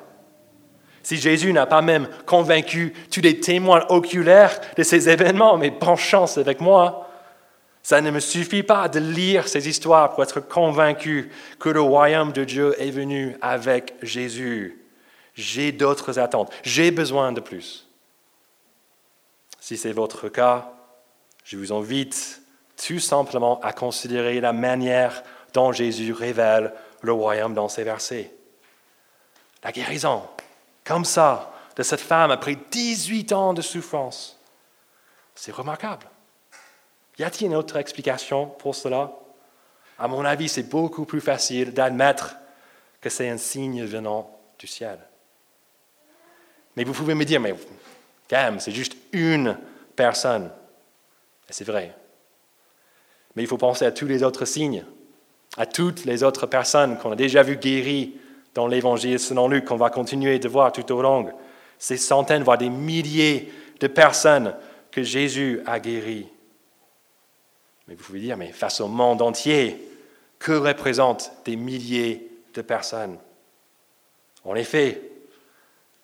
Si 1.02 1.16
Jésus 1.16 1.54
n'a 1.54 1.64
pas 1.64 1.80
même 1.80 2.08
convaincu 2.26 2.92
tous 3.10 3.22
les 3.22 3.40
témoins 3.40 3.86
oculaires 3.88 4.60
de 4.76 4.82
ces 4.82 5.08
événements, 5.08 5.56
mais 5.56 5.70
bonne 5.70 5.96
chance 5.96 6.36
avec 6.36 6.60
moi, 6.60 7.08
ça 7.82 8.02
ne 8.02 8.10
me 8.10 8.20
suffit 8.20 8.62
pas 8.62 8.88
de 8.88 9.00
lire 9.00 9.48
ces 9.48 9.66
histoires 9.66 10.10
pour 10.10 10.22
être 10.22 10.40
convaincu 10.40 11.30
que 11.58 11.70
le 11.70 11.80
royaume 11.80 12.32
de 12.32 12.44
Dieu 12.44 12.74
est 12.78 12.90
venu 12.90 13.34
avec 13.40 13.94
Jésus. 14.02 14.83
J'ai 15.34 15.72
d'autres 15.72 16.18
attentes. 16.18 16.52
J'ai 16.62 16.90
besoin 16.90 17.32
de 17.32 17.40
plus. 17.40 17.88
Si 19.60 19.76
c'est 19.76 19.92
votre 19.92 20.28
cas, 20.28 20.72
je 21.44 21.56
vous 21.56 21.72
invite 21.72 22.42
tout 22.76 23.00
simplement 23.00 23.60
à 23.60 23.72
considérer 23.72 24.40
la 24.40 24.52
manière 24.52 25.22
dont 25.52 25.72
Jésus 25.72 26.12
révèle 26.12 26.74
le 27.00 27.12
royaume 27.12 27.54
dans 27.54 27.68
ces 27.68 27.84
versets. 27.84 28.34
La 29.62 29.72
guérison, 29.72 30.22
comme 30.84 31.04
ça, 31.04 31.52
de 31.76 31.82
cette 31.82 32.00
femme 32.00 32.30
après 32.30 32.56
18 32.70 33.32
ans 33.32 33.54
de 33.54 33.62
souffrance. 33.62 34.38
C'est 35.34 35.52
remarquable. 35.52 36.06
Y 37.18 37.24
a-t-il 37.24 37.46
une 37.46 37.56
autre 37.56 37.76
explication 37.76 38.46
pour 38.46 38.74
cela? 38.74 39.12
À 39.98 40.08
mon 40.08 40.24
avis, 40.24 40.48
c'est 40.48 40.68
beaucoup 40.68 41.04
plus 41.04 41.20
facile 41.20 41.72
d'admettre 41.72 42.36
que 43.00 43.10
c'est 43.10 43.28
un 43.28 43.38
signe 43.38 43.84
venant 43.84 44.38
du 44.58 44.66
ciel. 44.66 44.98
Mais 46.76 46.84
vous 46.84 46.92
pouvez 46.92 47.14
me 47.14 47.24
dire, 47.24 47.40
mais 47.40 47.54
quand 48.28 48.36
même, 48.36 48.60
c'est 48.60 48.72
juste 48.72 48.96
une 49.12 49.56
personne. 49.94 50.50
Et 51.48 51.52
c'est 51.52 51.64
vrai. 51.64 51.94
Mais 53.36 53.42
il 53.42 53.48
faut 53.48 53.58
penser 53.58 53.84
à 53.84 53.92
tous 53.92 54.06
les 54.06 54.22
autres 54.22 54.44
signes, 54.44 54.84
à 55.56 55.66
toutes 55.66 56.04
les 56.04 56.22
autres 56.22 56.46
personnes 56.46 56.98
qu'on 56.98 57.12
a 57.12 57.16
déjà 57.16 57.42
vues 57.42 57.56
guéries 57.56 58.16
dans 58.54 58.66
l'Évangile 58.66 59.18
selon 59.18 59.48
Luc, 59.48 59.64
qu'on 59.64 59.76
va 59.76 59.90
continuer 59.90 60.38
de 60.38 60.48
voir 60.48 60.72
tout 60.72 60.90
au 60.92 61.02
long. 61.02 61.30
Ces 61.78 61.96
centaines, 61.96 62.44
voire 62.44 62.58
des 62.58 62.70
milliers 62.70 63.52
de 63.80 63.86
personnes 63.86 64.54
que 64.90 65.02
Jésus 65.02 65.60
a 65.66 65.80
guéries. 65.80 66.28
Mais 67.88 67.94
vous 67.94 68.04
pouvez 68.04 68.20
dire, 68.20 68.36
mais 68.36 68.52
face 68.52 68.80
au 68.80 68.88
monde 68.88 69.20
entier, 69.20 69.88
que 70.38 70.52
représentent 70.52 71.32
des 71.44 71.56
milliers 71.56 72.30
de 72.54 72.62
personnes? 72.62 73.18
En 74.44 74.54
effet, 74.54 75.00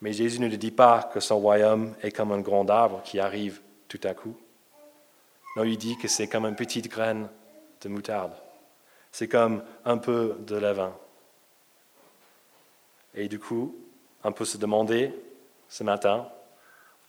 mais 0.00 0.12
Jésus 0.12 0.40
ne 0.40 0.49
dit 0.49 0.71
pas 0.71 1.11
que 1.12 1.21
son 1.21 1.38
royaume 1.38 1.95
est 2.02 2.12
comme 2.12 2.33
un 2.33 2.40
grand 2.40 2.69
arbre 2.71 3.02
qui 3.02 3.21
arrive 3.21 3.61
tout 3.88 4.00
à 4.04 4.14
coup. 4.14 4.37
Non, 5.57 5.64
il 5.64 5.76
dit 5.76 5.99
que 5.99 6.09
c'est 6.09 6.28
comme 6.28 6.47
une 6.47 6.57
petite 6.57 6.88
graine 6.88 7.28
de 7.83 7.88
moutarde. 7.88 8.33
C'est 9.12 9.28
comme 9.28 9.62
un 9.85 9.99
peu 9.99 10.37
de 10.47 10.57
levain. 10.57 10.95
Et 13.14 13.28
du 13.28 13.38
coup, 13.38 13.76
on 14.23 14.33
peut 14.33 14.45
se 14.45 14.57
demander 14.57 15.12
ce 15.69 15.83
matin, 15.83 16.28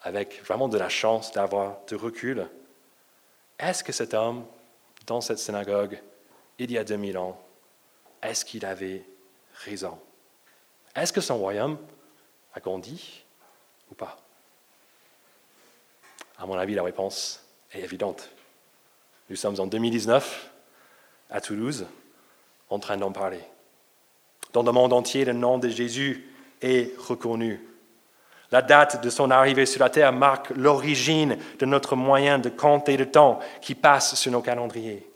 avec 0.01 0.43
vraiment 0.43 0.67
de 0.67 0.77
la 0.77 0.89
chance 0.89 1.31
d'avoir 1.31 1.77
de 1.88 1.95
recul, 1.95 2.48
est-ce 3.60 3.83
que 3.83 3.91
cet 3.91 4.13
homme, 4.13 4.45
dans 5.05 5.21
cette 5.21 5.38
synagogue, 5.38 6.01
il 6.57 6.71
y 6.71 6.77
a 6.77 6.83
2000 6.83 7.17
ans, 7.17 7.39
est-ce 8.24 8.43
qu'il 8.43 8.65
avait 8.65 9.05
raison? 9.65 9.98
Est-ce 10.95 11.13
que 11.13 11.21
son 11.21 11.38
royaume 11.38 11.77
a 12.53 12.60
grandi 12.60 13.24
ou 13.89 13.96
pas? 13.96 14.17
À 16.38 16.46
mon 16.46 16.58
avis, 16.58 16.74
la 16.74 16.84
réponse 16.84 17.43
est 17.72 17.81
évidente. 17.81 18.29
Nous 19.29 19.36
sommes 19.36 19.60
en 19.60 19.67
2019 19.67 20.51
à 21.29 21.39
Toulouse 21.39 21.86
en 22.70 22.79
train 22.79 22.98
d'en 22.98 23.12
parler. 23.12 23.41
Dans 24.53 24.63
le 24.63 24.72
monde 24.72 24.93
entier, 24.93 25.24
le 25.24 25.34
nom 25.34 25.58
de 25.58 25.70
Jésus 25.70 26.27
est 26.62 26.98
reconnu. 27.00 27.65
La 28.51 28.62
date 28.62 29.01
de 29.03 29.10
son 29.10 29.31
arrivée 29.31 29.65
sur 29.65 29.79
la 29.79 29.89
terre 29.89 30.12
marque 30.12 30.50
l'origine 30.51 31.38
de 31.60 31.65
notre 31.65 31.96
moyen 31.96 32.38
de 32.38 32.50
compter 32.50 32.98
le 32.98 33.10
temps 33.10 33.39
qui 33.62 33.75
passe 33.75 34.15
sur 34.15 34.31
nos 34.31 34.41
calendriers. 34.41 35.11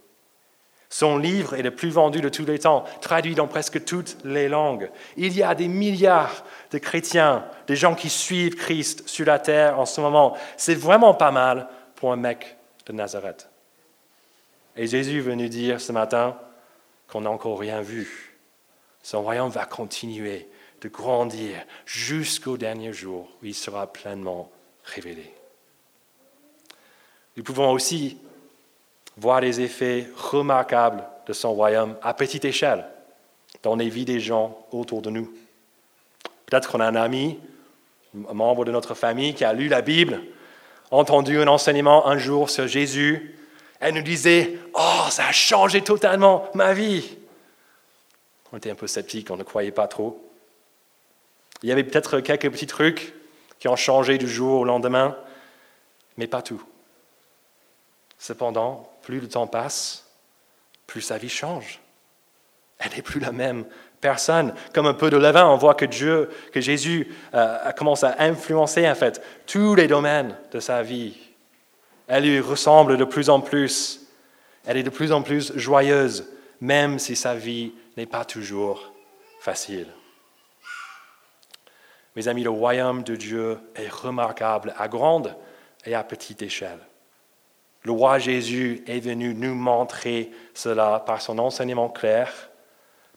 Son 0.95 1.17
livre 1.17 1.55
est 1.55 1.61
le 1.61 1.75
plus 1.75 1.89
vendu 1.89 2.21
de 2.21 2.29
tous 2.29 2.45
les 2.45 2.59
temps, 2.59 2.85
traduit 3.01 3.35
dans 3.35 3.49
presque 3.49 3.83
toutes 3.83 4.15
les 4.23 4.47
langues. 4.47 4.89
Il 5.17 5.35
y 5.35 5.43
a 5.43 5.53
des 5.53 5.67
milliards 5.67 6.45
de 6.71 6.77
chrétiens, 6.77 7.45
des 7.67 7.75
gens 7.75 7.95
qui 7.95 8.09
suivent 8.09 8.55
Christ 8.55 9.05
sur 9.05 9.25
la 9.25 9.37
terre 9.37 9.77
en 9.77 9.85
ce 9.85 9.99
moment. 9.99 10.37
C'est 10.55 10.73
vraiment 10.73 11.13
pas 11.13 11.31
mal 11.31 11.67
pour 11.95 12.13
un 12.13 12.15
mec 12.15 12.55
de 12.85 12.93
Nazareth. 12.93 13.49
Et 14.77 14.87
Jésus 14.87 15.17
est 15.17 15.21
venu 15.21 15.49
dire 15.49 15.81
ce 15.81 15.91
matin 15.91 16.37
qu'on 17.09 17.19
n'a 17.19 17.29
encore 17.29 17.59
rien 17.59 17.81
vu. 17.81 18.37
Son 19.03 19.21
royaume 19.21 19.51
va 19.51 19.65
continuer 19.65 20.47
de 20.79 20.87
grandir 20.87 21.57
jusqu'au 21.85 22.55
dernier 22.55 22.93
jour 22.93 23.29
où 23.43 23.47
il 23.47 23.53
sera 23.53 23.91
pleinement 23.91 24.49
révélé. 24.85 25.33
Nous 27.35 27.43
pouvons 27.43 27.71
aussi 27.71 28.17
voir 29.17 29.41
les 29.41 29.61
effets 29.61 30.07
remarquables 30.15 31.03
de 31.27 31.33
son 31.33 31.53
royaume 31.53 31.95
à 32.01 32.13
petite 32.13 32.45
échelle 32.45 32.85
dans 33.63 33.75
les 33.75 33.89
vies 33.89 34.05
des 34.05 34.19
gens 34.19 34.65
autour 34.71 35.01
de 35.01 35.09
nous. 35.09 35.33
Peut-être 36.45 36.69
qu'on 36.69 36.79
a 36.79 36.85
un 36.85 36.95
ami, 36.95 37.39
un 38.29 38.33
membre 38.33 38.65
de 38.65 38.71
notre 38.71 38.93
famille 38.93 39.33
qui 39.33 39.43
a 39.43 39.53
lu 39.53 39.67
la 39.67 39.81
Bible, 39.81 40.21
entendu 40.91 41.39
un 41.39 41.47
enseignement 41.47 42.07
un 42.07 42.17
jour 42.17 42.49
sur 42.49 42.67
Jésus, 42.67 43.35
elle 43.79 43.95
nous 43.95 44.01
disait 44.01 44.57
Oh, 44.73 45.05
ça 45.09 45.27
a 45.27 45.31
changé 45.31 45.81
totalement 45.81 46.47
ma 46.53 46.73
vie. 46.73 47.17
On 48.51 48.57
était 48.57 48.71
un 48.71 48.75
peu 48.75 48.87
sceptiques, 48.87 49.31
on 49.31 49.37
ne 49.37 49.43
croyait 49.43 49.71
pas 49.71 49.87
trop. 49.87 50.21
Il 51.63 51.69
y 51.69 51.71
avait 51.71 51.83
peut-être 51.83 52.19
quelques 52.19 52.51
petits 52.51 52.67
trucs 52.67 53.13
qui 53.59 53.67
ont 53.67 53.75
changé 53.75 54.17
du 54.17 54.27
jour 54.27 54.61
au 54.61 54.65
lendemain, 54.65 55.17
mais 56.17 56.27
pas 56.27 56.41
tout. 56.41 56.63
Cependant, 58.19 58.91
plus 59.05 59.19
le 59.19 59.27
temps 59.27 59.45
passe, 59.45 60.07
plus 60.87 61.01
sa 61.01 61.17
vie 61.17 61.29
change. 61.29 61.79
Elle 62.79 62.91
n'est 62.95 63.03
plus 63.03 63.19
la 63.19 63.31
même 63.31 63.65
personne. 64.01 64.53
Comme 64.73 64.87
un 64.87 64.95
peu 64.95 65.11
de 65.11 65.17
levain, 65.17 65.45
on 65.47 65.57
voit 65.57 65.75
que 65.75 65.85
Dieu, 65.85 66.29
que 66.51 66.59
Jésus 66.59 67.13
euh, 67.35 67.71
commence 67.73 68.03
à 68.03 68.15
influencer 68.19 68.89
en 68.89 68.95
fait 68.95 69.21
tous 69.45 69.75
les 69.75 69.87
domaines 69.87 70.35
de 70.51 70.59
sa 70.59 70.81
vie. 70.81 71.15
Elle 72.07 72.23
lui 72.23 72.39
ressemble 72.39 72.97
de 72.97 73.05
plus 73.05 73.29
en 73.29 73.41
plus. 73.41 74.01
Elle 74.65 74.77
est 74.77 74.83
de 74.83 74.89
plus 74.89 75.11
en 75.11 75.21
plus 75.21 75.53
joyeuse, 75.55 76.27
même 76.59 76.97
si 76.97 77.15
sa 77.15 77.35
vie 77.35 77.73
n'est 77.97 78.07
pas 78.07 78.25
toujours 78.25 78.91
facile. 79.39 79.87
Mes 82.15 82.27
amis, 82.27 82.43
le 82.43 82.49
royaume 82.49 83.03
de 83.03 83.15
Dieu 83.15 83.59
est 83.75 83.91
remarquable 83.91 84.73
à 84.79 84.87
grande 84.87 85.35
et 85.85 85.93
à 85.93 86.03
petite 86.03 86.41
échelle. 86.41 86.79
Le 87.85 87.91
roi 87.91 88.17
Jésus 88.17 88.83
est 88.87 88.99
venu 88.99 89.35
nous 89.35 89.53
montrer 89.53 90.31
cela 90.55 91.03
par 91.05 91.21
son 91.21 91.37
enseignement 91.37 91.87
clair, 91.87 92.49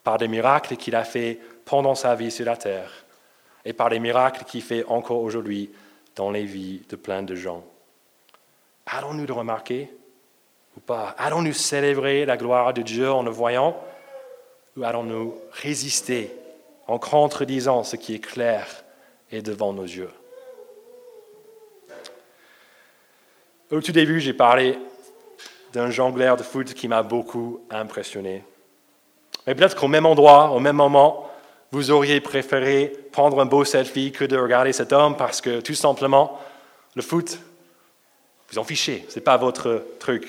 par 0.04 0.18
des 0.18 0.28
miracles 0.28 0.76
qu'il 0.76 0.94
a 0.94 1.04
fait 1.04 1.40
pendant 1.64 1.94
sa 1.94 2.14
vie 2.14 2.30
sur 2.30 2.44
la 2.44 2.56
terre 2.56 2.92
et 3.64 3.72
par 3.72 3.88
les 3.88 3.98
miracles 3.98 4.44
qu'il 4.44 4.62
fait 4.62 4.84
encore 4.84 5.22
aujourd'hui 5.22 5.70
dans 6.16 6.30
les 6.30 6.44
vies 6.44 6.82
de 6.90 6.96
plein 6.96 7.22
de 7.22 7.34
gens. 7.34 7.64
Allons-nous 8.84 9.26
le 9.26 9.32
remarquer 9.32 9.90
ou 10.76 10.80
pas? 10.80 11.14
Allons-nous 11.16 11.54
célébrer 11.54 12.26
la 12.26 12.36
gloire 12.36 12.74
de 12.74 12.82
Dieu 12.82 13.10
en 13.10 13.22
le 13.22 13.30
voyant? 13.30 13.74
Ou 14.76 14.84
allons-nous 14.84 15.34
résister 15.50 16.30
en 16.86 16.98
contredisant 16.98 17.84
ce 17.84 17.96
qui 17.96 18.14
est 18.14 18.20
clair 18.20 18.66
et 19.30 19.40
devant 19.40 19.72
nos 19.72 19.84
yeux? 19.84 20.10
Au 23.70 23.80
tout 23.82 23.92
début, 23.92 24.18
j'ai 24.18 24.32
parlé 24.32 24.78
d'un 25.74 25.90
jongleur 25.90 26.36
de 26.36 26.42
foot 26.42 26.72
qui 26.72 26.88
m'a 26.88 27.02
beaucoup 27.02 27.60
impressionné. 27.70 28.42
Mais 29.46 29.54
peut-être 29.54 29.76
qu'au 29.76 29.88
même 29.88 30.06
endroit, 30.06 30.52
au 30.52 30.60
même 30.60 30.76
moment, 30.76 31.30
vous 31.70 31.90
auriez 31.90 32.20
préféré 32.22 32.90
prendre 33.12 33.40
un 33.40 33.44
beau 33.44 33.64
selfie 33.64 34.10
que 34.10 34.24
de 34.24 34.38
regarder 34.38 34.72
cet 34.72 34.92
homme 34.94 35.16
parce 35.18 35.42
que 35.42 35.60
tout 35.60 35.74
simplement, 35.74 36.40
le 36.94 37.02
foot, 37.02 37.38
vous 38.50 38.58
en 38.58 38.64
fichez, 38.64 39.04
ce 39.10 39.16
n'est 39.16 39.22
pas 39.22 39.36
votre 39.36 39.84
truc. 39.98 40.26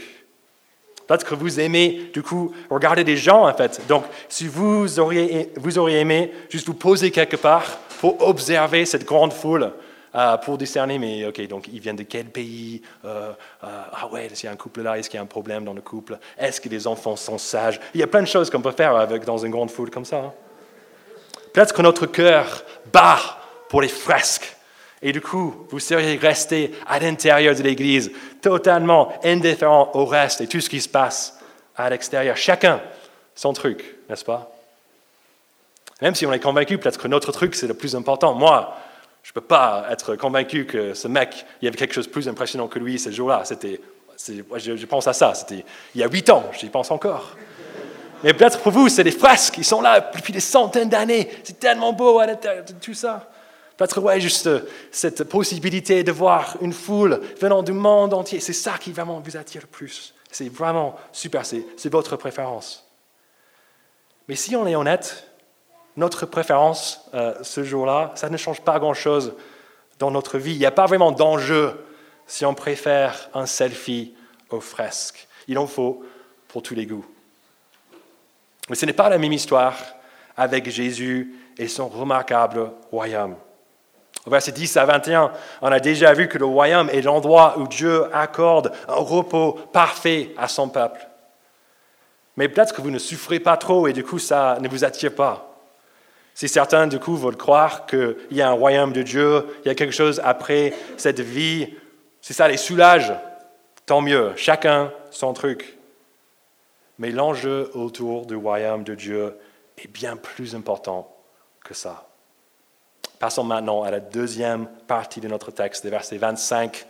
Peut-être 1.08 1.25
que 1.25 1.34
vous 1.34 1.62
aimez, 1.62 2.12
du 2.13 2.21
coup, 2.21 2.54
regarder 2.69 3.06
des 3.06 3.15
gens, 3.15 3.47
en 3.47 3.54
fait. 3.54 3.82
Donc, 3.88 4.04
si 4.28 4.47
vous 4.47 4.99
auriez, 4.99 5.49
vous 5.56 5.78
auriez 5.80 6.02
aimé 6.02 6.32
juste 6.49 6.67
vous 6.67 6.73
poser 6.73 7.10
quelque 7.10 7.38
part 7.38 7.78
pour 8.02 8.21
observer 8.21 8.86
cette 8.86 9.06
grande 9.06 9.32
foule, 9.32 9.71
euh, 10.15 10.37
pour 10.37 10.57
discerner, 10.57 10.97
mais 10.97 11.25
ok, 11.25 11.47
donc 11.47 11.67
ils 11.71 11.79
viennent 11.79 11.95
de 11.95 12.03
quel 12.03 12.25
pays 12.25 12.81
euh, 13.05 13.31
euh, 13.63 13.81
Ah 13.93 14.07
ouais, 14.07 14.29
s'il 14.33 14.45
y 14.45 14.49
a 14.49 14.51
un 14.51 14.55
couple 14.55 14.81
là, 14.81 14.97
est-ce 14.97 15.09
qu'il 15.09 15.17
y 15.17 15.19
a 15.19 15.23
un 15.23 15.27
problème 15.27 15.65
dans 15.65 15.73
le 15.73 15.81
couple? 15.81 16.17
Est-ce 16.37 16.59
que 16.59 16.69
les 16.69 16.87
enfants 16.87 17.15
sont 17.15 17.37
sages? 17.37 17.79
Il 17.93 17.99
y 17.99 18.03
a 18.03 18.07
plein 18.07 18.21
de 18.21 18.27
choses 18.27 18.49
qu'on 18.49 18.61
peut 18.61 18.71
faire 18.71 18.95
avec, 18.95 19.25
dans 19.25 19.37
une 19.37 19.51
grande 19.51 19.71
foule 19.71 19.89
comme 19.89 20.05
ça. 20.05 20.17
Hein. 20.17 20.33
Peut-être 21.53 21.73
que 21.73 21.81
notre 21.81 22.05
cœur 22.05 22.63
bat 22.91 23.19
pour 23.69 23.81
les 23.81 23.87
fresques. 23.87 24.55
Et 25.01 25.11
du 25.11 25.21
coup, 25.21 25.65
vous 25.69 25.79
seriez 25.79 26.17
resté 26.17 26.73
à 26.85 26.99
l'intérieur 26.99 27.55
de 27.55 27.61
l'Église, 27.61 28.11
totalement 28.41 29.13
indifférent 29.23 29.91
au 29.93 30.05
reste 30.05 30.41
et 30.41 30.47
tout 30.47 30.59
ce 30.59 30.69
qui 30.69 30.81
se 30.81 30.89
passe 30.89 31.39
à 31.75 31.89
l'extérieur. 31.89 32.35
Chacun 32.35 32.81
son 33.39 33.53
truc, 33.53 33.95
n'est-ce 34.09 34.25
pas? 34.25 34.51
Même 36.01 36.13
si 36.13 36.25
on 36.25 36.33
est 36.33 36.39
convaincu, 36.39 36.77
peut-être 36.77 36.99
que 36.99 37.07
notre 37.07 37.31
truc, 37.31 37.55
c'est 37.55 37.67
le 37.67 37.73
plus 37.73 37.95
important. 37.95 38.33
Moi, 38.33 38.75
je 39.23 39.32
ne 39.32 39.34
peux 39.34 39.41
pas 39.41 39.86
être 39.89 40.15
convaincu 40.15 40.65
que 40.65 40.93
ce 40.93 41.08
mec, 41.08 41.45
il 41.62 41.65
y 41.65 41.67
avait 41.67 41.77
quelque 41.77 41.93
chose 41.93 42.08
de 42.08 42.12
plus 42.12 42.27
impressionnant 42.27 42.67
que 42.67 42.79
lui 42.79 42.97
ce 42.97 43.12
jour-là. 43.12 43.41
C'était, 43.45 43.79
je, 44.27 44.86
pense 44.86 45.08
à 45.08 45.13
ça, 45.13 45.34
c'était 45.34 45.63
il 45.93 46.01
y 46.01 46.03
a 46.03 46.08
huit 46.08 46.29
ans, 46.29 46.45
j'y 46.58 46.69
pense 46.69 46.91
encore. 46.91 47.36
Mais 48.23 48.34
peut-être 48.34 48.60
pour 48.60 48.71
vous, 48.71 48.89
c'est 48.89 49.03
des 49.03 49.12
fresques, 49.12 49.58
ils 49.58 49.65
sont 49.65 49.82
là 49.82 50.12
depuis 50.13 50.34
des 50.34 50.39
centaines 50.39 50.89
d'années, 50.89 51.29
c'est 51.43 51.60
tellement 51.60 51.93
beau 51.93 52.19
à 52.19 52.25
l'intérieur 52.25 52.65
de 52.65 52.73
tout 52.73 52.93
ça. 52.93 53.29
Peut-être, 53.77 54.01
ouais, 54.01 54.19
juste 54.19 54.49
cette 54.91 55.23
possibilité 55.23 56.03
de 56.03 56.12
voir 56.12 56.58
une 56.60 56.73
foule 56.73 57.21
venant 57.39 57.63
du 57.63 57.71
monde 57.71 58.13
entier, 58.13 58.41
c'est 58.41 58.51
ça 58.51 58.73
qui 58.77 58.91
vraiment 58.91 59.21
vous 59.21 59.38
attire 59.38 59.62
le 59.62 59.67
plus. 59.67 60.13
C'est 60.29 60.49
vraiment 60.49 60.97
super, 61.13 61.45
c'est 61.45 61.89
votre 61.89 62.17
préférence. 62.17 62.86
Mais 64.27 64.36
si 64.36 64.55
on 64.55 64.67
est 64.67 64.75
honnête, 64.75 65.28
notre 65.99 66.25
préférence 66.25 67.05
euh, 67.13 67.33
ce 67.41 67.63
jour-là, 67.63 68.12
ça 68.15 68.29
ne 68.29 68.38
change 68.38 68.62
pas 68.62 68.79
grand-chose 68.79 69.33
dans 69.99 70.12
notre 70.12 70.38
vie. 70.38 70.53
Il 70.53 70.59
n'y 70.59 70.65
a 70.65 70.71
pas 70.71 70.85
vraiment 70.85 71.12
d'enjeu 71.12 71.85
si 72.25 72.45
on 72.45 72.53
préfère 72.53 73.29
un 73.33 73.45
selfie 73.45 74.15
aux 74.49 74.62
fresques. 74.62 75.27
Il 75.47 75.57
en 75.57 75.67
faut 75.67 76.03
pour 76.47 76.63
tous 76.63 76.73
les 76.73 76.85
goûts. 76.85 77.05
Mais 78.69 78.75
ce 78.75 78.85
n'est 78.85 78.93
pas 78.93 79.09
la 79.09 79.17
même 79.17 79.33
histoire 79.33 79.75
avec 80.38 80.69
Jésus 80.69 81.35
et 81.57 81.67
son 81.67 81.89
remarquable 81.89 82.71
royaume. 82.91 83.35
Au 84.25 84.29
verset 84.29 84.53
10 84.53 84.77
à 84.77 84.85
21, 84.85 85.31
on 85.62 85.67
a 85.67 85.79
déjà 85.79 86.13
vu 86.13 86.29
que 86.29 86.38
le 86.38 86.45
royaume 86.45 86.89
est 86.91 87.01
l'endroit 87.01 87.57
où 87.57 87.67
Dieu 87.67 88.05
accorde 88.15 88.71
un 88.88 88.95
repos 88.95 89.53
parfait 89.73 90.33
à 90.38 90.47
son 90.47 90.69
peuple. 90.69 91.05
Mais 92.38 92.47
peut-être 92.47 92.73
que 92.73 92.81
vous 92.81 92.91
ne 92.91 92.99
souffrez 92.99 93.41
pas 93.41 93.57
trop 93.57 93.88
et 93.88 93.93
du 93.93 94.03
coup 94.03 94.19
ça 94.19 94.59
ne 94.62 94.69
vous 94.69 94.85
attire 94.85 95.13
pas. 95.13 95.48
Si 96.33 96.47
certains, 96.47 96.87
du 96.87 96.99
coup, 96.99 97.15
veulent 97.15 97.35
croire 97.35 97.85
qu'il 97.85 98.15
y 98.31 98.41
a 98.41 98.49
un 98.49 98.53
royaume 98.53 98.93
de 98.93 99.01
Dieu, 99.01 99.45
il 99.63 99.67
y 99.67 99.71
a 99.71 99.75
quelque 99.75 99.93
chose 99.93 100.21
après 100.23 100.73
cette 100.97 101.19
vie, 101.19 101.73
si 102.21 102.33
ça 102.33 102.47
les 102.47 102.57
soulage, 102.57 103.13
tant 103.85 104.01
mieux. 104.01 104.33
Chacun 104.35 104.91
son 105.11 105.33
truc. 105.33 105.77
Mais 106.97 107.11
l'enjeu 107.11 107.71
autour 107.73 108.25
du 108.25 108.35
royaume 108.35 108.83
de 108.83 108.95
Dieu 108.95 109.37
est 109.77 109.87
bien 109.87 110.15
plus 110.17 110.55
important 110.55 111.13
que 111.63 111.73
ça. 111.73 112.07
Passons 113.19 113.43
maintenant 113.43 113.83
à 113.83 113.91
la 113.91 113.99
deuxième 113.99 114.67
partie 114.87 115.19
de 115.19 115.27
notre 115.27 115.51
texte, 115.51 115.83
des 115.83 115.89
versets 115.89 116.17
25, 116.17 116.85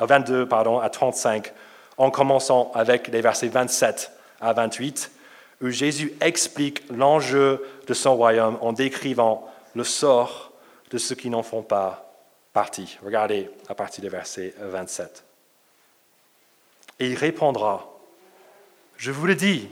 22 0.00 0.34
euh, 0.34 0.46
pardon, 0.46 0.78
à 0.78 0.88
35, 0.88 1.52
en 1.98 2.10
commençant 2.10 2.70
avec 2.74 3.08
les 3.08 3.20
versets 3.20 3.48
27 3.48 4.12
à 4.40 4.52
28, 4.52 5.10
où 5.60 5.70
Jésus 5.70 6.12
explique 6.20 6.88
l'enjeu 6.90 7.64
de 7.86 7.94
son 7.94 8.16
royaume 8.16 8.58
en 8.60 8.72
décrivant 8.72 9.50
le 9.74 9.84
sort 9.84 10.52
de 10.90 10.98
ceux 10.98 11.14
qui 11.14 11.30
n'en 11.30 11.42
font 11.42 11.62
pas 11.62 12.12
partie. 12.52 12.98
Regardez 13.02 13.50
à 13.68 13.74
partir 13.74 14.02
du 14.02 14.10
verset 14.10 14.54
27. 14.58 15.24
Et 17.00 17.10
il 17.10 17.14
répondra, 17.14 17.88
je 18.96 19.10
vous 19.10 19.26
le 19.26 19.34
dis, 19.34 19.68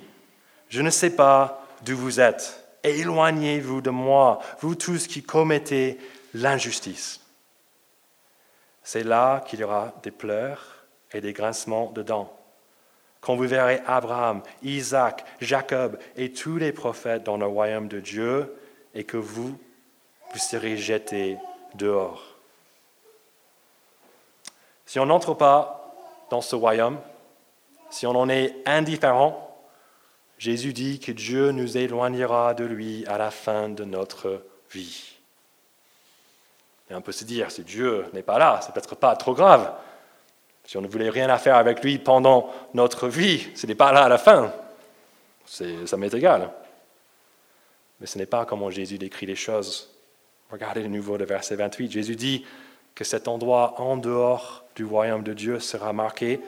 je 0.69 0.83
ne 0.83 0.91
sais 0.91 1.11
pas 1.11 1.67
d'où 1.83 1.97
vous 1.97 2.21
êtes. 2.21 2.65
Éloignez-vous 2.83 3.81
de 3.81 3.91
moi, 3.91 4.41
vous 4.61 4.75
tous 4.75 5.07
qui 5.07 5.23
commettez 5.23 5.99
l'injustice. 6.35 7.21
C'est 8.83 9.03
là 9.03 9.41
qu'il 9.41 9.61
y 9.61 9.65
aura 9.65 9.93
des 10.05 10.13
pleurs 10.13 10.85
et 11.13 11.21
des 11.21 11.33
grincements 11.33 11.91
de 11.91 12.03
dents. 12.03 12.33
Quand 13.27 13.35
vous 13.35 13.49
verrez 13.49 13.83
Abraham, 13.89 14.41
Isaac, 14.63 15.25
Jacob 15.41 15.99
et 16.17 16.31
tous 16.31 16.59
les 16.59 16.71
prophètes 16.71 17.25
dans 17.25 17.37
le 17.37 17.47
royaume 17.47 17.89
de 17.89 17.99
Dieu, 17.99 18.55
et 18.95 19.03
que 19.03 19.17
vous, 19.17 19.59
vous 20.33 20.39
serez 20.39 20.77
jetés 20.77 21.37
dehors. 21.75 22.23
Si 24.87 25.01
on 25.01 25.07
n'entre 25.07 25.35
pas 25.35 25.93
dans 26.31 26.41
ce 26.41 26.55
royaume, 26.55 27.01
si 27.91 28.07
on 28.07 28.15
en 28.15 28.29
est 28.29 28.55
indifférent, 28.65 29.59
Jésus 30.39 30.73
dit 30.73 31.01
que 31.01 31.11
Dieu 31.11 31.51
nous 31.51 31.77
éloignera 31.77 32.55
de 32.55 32.65
lui 32.65 33.05
à 33.07 33.19
la 33.19 33.33
fin 33.33 33.69
de 33.69 33.83
notre 33.83 34.47
vie. 34.71 35.17
Et 36.89 36.95
on 36.95 37.03
peut 37.03 37.11
se 37.11 37.25
dire, 37.25 37.51
si 37.51 37.65
Dieu 37.65 38.07
n'est 38.13 38.23
pas 38.23 38.39
là, 38.39 38.61
c'est 38.63 38.73
peut-être 38.73 38.95
pas 38.95 39.17
trop 39.17 39.35
grave. 39.35 39.73
Si 40.67 40.77
on 40.77 40.81
ne 40.81 40.89
voulait 40.89 41.11
rien 41.11 41.29
à 41.31 41.39
faire 41.39 41.57
avec 41.57 41.83
lui 41.83 41.99
pendant 41.99 42.51
notre 42.75 43.09
vie, 43.09 43.47
ce 43.55 43.67
n'est 43.67 43.77
pas 43.77 43.93
là 43.93 44.05
à 44.05 44.09
la 44.09 44.19
fin. 44.19 44.53
Ça 45.47 45.97
m'est 45.97 46.13
égal. 46.13 46.51
Mais 48.01 48.07
ce 48.07 48.19
n'est 48.19 48.27
pas 48.27 48.45
comment 48.45 48.69
Jésus 48.69 48.99
décrit 48.99 49.27
les 49.27 49.37
choses. 49.37 49.89
Regardez 50.51 50.83
de 50.83 50.89
nouveau 50.89 51.17
le 51.17 51.25
verset 51.25 51.55
28. 51.55 51.93
Jésus 51.93 52.17
dit 52.17 52.45
que 52.97 53.05
cet 53.05 53.29
endroit 53.29 53.81
en 53.81 53.97
dehors 53.97 54.65
du 54.75 54.85
royaume 54.85 55.23
de 55.23 55.35
Dieu 55.35 55.61
sera 55.61 55.93
marqué 55.93 56.41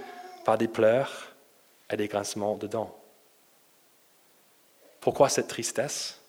par 0.44 0.58
des 0.58 0.68
pleurs 0.68 1.28
et 1.90 1.96
des 1.96 2.08
grincements 2.08 2.56
de 2.56 2.66
dents. 2.66 2.94
Pourquoi 5.00 5.28
cette 5.28 5.48
tristesse? 5.48 6.20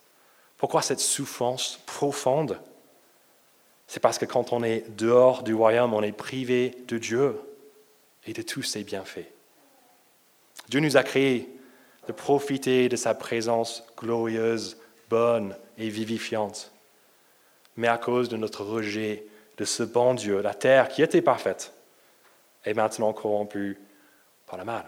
Pourquoi 0.57 0.83
cette 0.83 0.99
souffrance 0.99 1.79
profonde? 1.87 2.59
C'est 3.87 3.99
parce 3.99 4.19
que 4.19 4.25
quand 4.25 4.53
on 4.53 4.63
est 4.63 4.85
dehors 4.95 5.41
du 5.41 5.55
royaume, 5.55 5.93
on 5.95 6.03
est 6.03 6.11
privé 6.11 6.77
de 6.87 6.99
Dieu 6.99 7.39
et 8.29 8.33
de 8.33 8.43
tous 8.43 8.61
ses 8.61 8.83
bienfaits. 8.83 9.27
Dieu 10.69 10.79
nous 10.81 10.97
a 10.97 11.03
créés 11.03 11.49
de 12.07 12.11
profiter 12.11 12.87
de 12.87 12.95
sa 12.95 13.15
présence 13.15 13.83
glorieuse, 13.97 14.77
bonne 15.09 15.57
et 15.79 15.89
vivifiante. 15.89 16.71
Mais 17.75 17.87
à 17.87 17.97
cause 17.97 18.29
de 18.29 18.37
notre 18.37 18.63
rejet 18.63 19.25
de 19.57 19.65
ce 19.65 19.81
bon 19.81 20.13
Dieu, 20.13 20.41
la 20.41 20.53
terre 20.53 20.89
qui 20.89 21.01
était 21.01 21.23
parfaite 21.23 21.73
est 22.65 22.75
maintenant 22.75 23.13
corrompue 23.13 23.79
par 24.45 24.59
le 24.59 24.63
mal. 24.65 24.85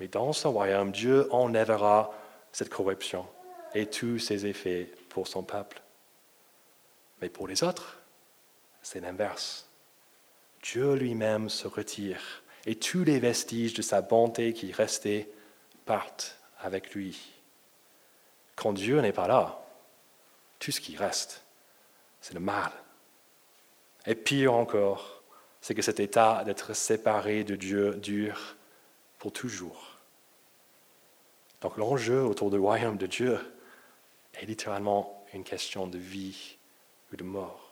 Mais 0.00 0.08
dans 0.08 0.32
son 0.32 0.50
royaume, 0.50 0.90
Dieu 0.90 1.32
enlèvera 1.32 2.12
cette 2.50 2.70
corruption 2.70 3.24
et 3.72 3.86
tous 3.86 4.18
ses 4.18 4.46
effets 4.46 4.90
pour 5.10 5.28
son 5.28 5.44
peuple. 5.44 5.80
Mais 7.22 7.28
pour 7.28 7.46
les 7.46 7.62
autres, 7.62 7.98
c'est 8.82 9.00
l'inverse. 9.00 9.68
Dieu 10.64 10.94
lui-même 10.94 11.50
se 11.50 11.68
retire 11.68 12.42
et 12.64 12.74
tous 12.76 13.04
les 13.04 13.18
vestiges 13.18 13.74
de 13.74 13.82
sa 13.82 14.00
bonté 14.00 14.54
qui 14.54 14.72
restaient 14.72 15.28
partent 15.84 16.38
avec 16.58 16.94
lui. 16.94 17.32
Quand 18.56 18.72
Dieu 18.72 19.00
n'est 19.00 19.12
pas 19.12 19.28
là, 19.28 19.62
tout 20.58 20.70
ce 20.70 20.80
qui 20.80 20.96
reste, 20.96 21.44
c'est 22.22 22.32
le 22.32 22.40
mal. 22.40 22.72
Et 24.06 24.14
pire 24.14 24.54
encore, 24.54 25.22
c'est 25.60 25.74
que 25.74 25.82
cet 25.82 26.00
état 26.00 26.44
d'être 26.44 26.74
séparé 26.74 27.44
de 27.44 27.56
Dieu 27.56 27.96
dure 27.96 28.56
pour 29.18 29.32
toujours. 29.32 29.98
Donc 31.60 31.76
l'enjeu 31.76 32.22
autour 32.22 32.50
du 32.50 32.58
royaume 32.58 32.96
de 32.96 33.06
Dieu 33.06 33.38
est 34.32 34.46
littéralement 34.46 35.26
une 35.34 35.44
question 35.44 35.86
de 35.86 35.98
vie 35.98 36.56
ou 37.12 37.16
de 37.16 37.24
mort. 37.24 37.63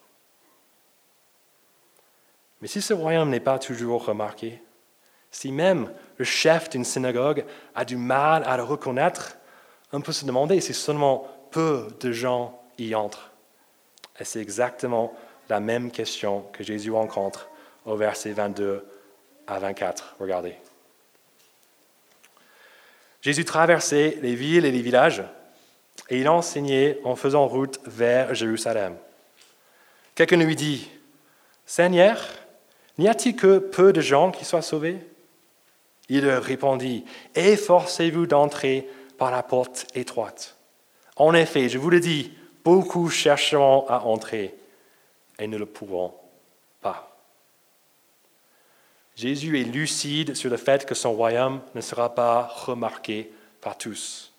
Mais 2.63 2.69
si 2.69 2.81
ce 2.81 2.95
royaume 2.95 3.29
n'est 3.29 3.41
pas 3.41 3.59
toujours 3.59 4.05
remarqué, 4.05 4.63
si 5.33 5.51
même 5.51 5.93
le 6.17 6.25
chef 6.25 6.71
d'une 6.71 6.85
synagogue 6.85 7.45
a 7.75 7.85
du 7.85 7.97
mal 7.97 8.45
à 8.45 8.57
le 8.57 8.63
reconnaître, 8.63 9.37
on 9.93 10.01
peut 10.01 10.13
se 10.13 10.25
demander 10.25 10.61
si 10.61 10.73
seulement 10.73 11.27
peu 11.51 11.89
de 12.01 12.13
gens 12.13 12.63
y 12.79 12.95
entrent. 12.95 13.33
Et 14.21 14.25
c'est 14.25 14.41
exactement 14.41 15.13
la 15.49 15.59
même 15.59 15.91
question 15.91 16.43
que 16.53 16.63
Jésus 16.63 16.93
rencontre 16.93 17.49
au 17.85 17.97
verset 17.97 18.33
22 18.33 18.87
à 19.49 19.59
24. 19.59 20.17
Regardez. 20.21 20.55
Jésus 23.21 23.45
traversait 23.45 24.19
les 24.23 24.35
villes 24.35 24.65
et 24.65 24.71
les 24.71 24.83
villages 24.83 25.25
et 26.09 26.21
il 26.21 26.29
enseignait 26.29 27.01
en 27.05 27.17
faisant 27.17 27.47
route 27.47 27.81
vers 27.87 28.35
Jérusalem. 28.35 28.97
Quelqu'un 30.15 30.37
lui 30.37 30.57
dit, 30.57 30.91
Seigneur, 31.67 32.19
n'y 33.03 33.09
a-t-il 33.09 33.37
que 33.37 33.59
peu 33.59 33.93
de 33.93 34.01
gens 34.01 34.31
qui 34.31 34.45
soient 34.45 34.63
sauvés? 34.63 34.99
Il 36.09 36.25
leur 36.25 36.43
répondit, 36.43 37.05
Efforcez-vous 37.35 38.27
d'entrer 38.27 38.89
par 39.19 39.31
la 39.31 39.43
porte 39.43 39.87
étroite. 39.95 40.57
En 41.17 41.35
effet, 41.35 41.69
je 41.69 41.79
vous 41.79 41.91
le 41.91 42.01
dis, 42.01 42.33
beaucoup 42.65 43.11
chercheront 43.11 43.87
à 43.89 44.01
entrer 44.01 44.55
et 45.39 45.47
ne 45.47 45.57
le 45.57 45.67
pourront 45.67 46.15
pas. 46.81 47.17
Jésus 49.17 49.61
est 49.61 49.65
lucide 49.65 50.35
sur 50.35 50.51
le 50.51 50.57
fait 50.57 50.87
que 50.87 50.95
son 50.95 51.13
royaume 51.13 51.61
ne 51.75 51.81
sera 51.81 52.15
pas 52.15 52.47
remarqué 52.47 53.31
par 53.61 53.77
tous. 53.77 54.33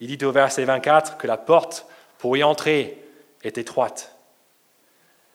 Il 0.00 0.14
dit 0.14 0.24
au 0.24 0.32
verset 0.32 0.64
24 0.64 1.16
que 1.16 1.26
la 1.26 1.36
porte 1.36 1.86
pour 2.18 2.36
y 2.36 2.42
entrer 2.42 3.02
est 3.42 3.58
étroite. 3.58 4.16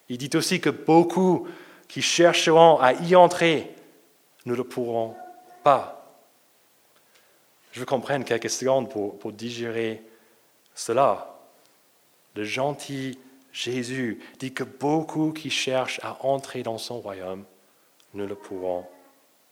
Il 0.10 0.18
dit 0.18 0.36
aussi 0.36 0.62
que 0.62 0.70
beaucoup 0.70 1.48
qui 1.92 2.02
chercheront 2.02 2.80
à 2.80 2.94
y 2.94 3.18
entrer 3.18 3.70
ne 4.46 4.56
le 4.56 4.64
pourront 4.64 5.14
pas. 5.62 6.10
Je 7.74 7.82
veux 7.82 7.86
comprendre 7.86 8.24
quelques 8.24 8.50
secondes 8.50 8.90
pour, 8.90 9.20
pour 9.20 9.34
digérer 9.34 10.02
cela. 10.74 11.38
Le 12.34 12.46
gentil 12.46 13.20
Jésus 13.52 14.22
dit 14.40 14.54
que 14.54 14.64
beaucoup 14.64 15.34
qui 15.34 15.50
cherchent 15.50 16.00
à 16.02 16.26
entrer 16.26 16.64
dans 16.64 16.78
son 16.78 17.02
royaume 17.02 17.44
ne 18.14 18.24
le 18.24 18.36
pourront 18.36 18.88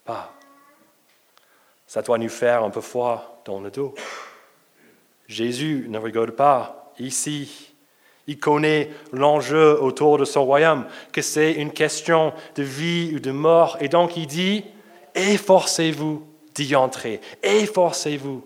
pas. 0.05 0.33
Ça 1.87 2.01
doit 2.01 2.17
nous 2.17 2.29
faire 2.29 2.63
un 2.63 2.69
peu 2.69 2.79
froid 2.79 3.41
dans 3.43 3.59
le 3.59 3.69
dos. 3.69 3.93
Jésus 5.27 5.87
ne 5.89 5.97
rigole 5.97 6.33
pas 6.33 6.93
ici. 6.99 7.68
Il 8.29 8.37
connaît 8.37 8.91
l'enjeu 9.11 9.81
autour 9.81 10.19
de 10.19 10.23
son 10.23 10.45
royaume, 10.45 10.85
que 11.11 11.23
c'est 11.23 11.53
une 11.53 11.71
question 11.71 12.31
de 12.53 12.61
vie 12.61 13.11
ou 13.15 13.19
de 13.19 13.31
mort. 13.31 13.75
Et 13.81 13.89
donc 13.89 14.17
il 14.17 14.27
dit, 14.27 14.63
efforcez-vous 15.15 16.23
d'y 16.53 16.75
entrer, 16.75 17.21
efforcez-vous 17.41 18.45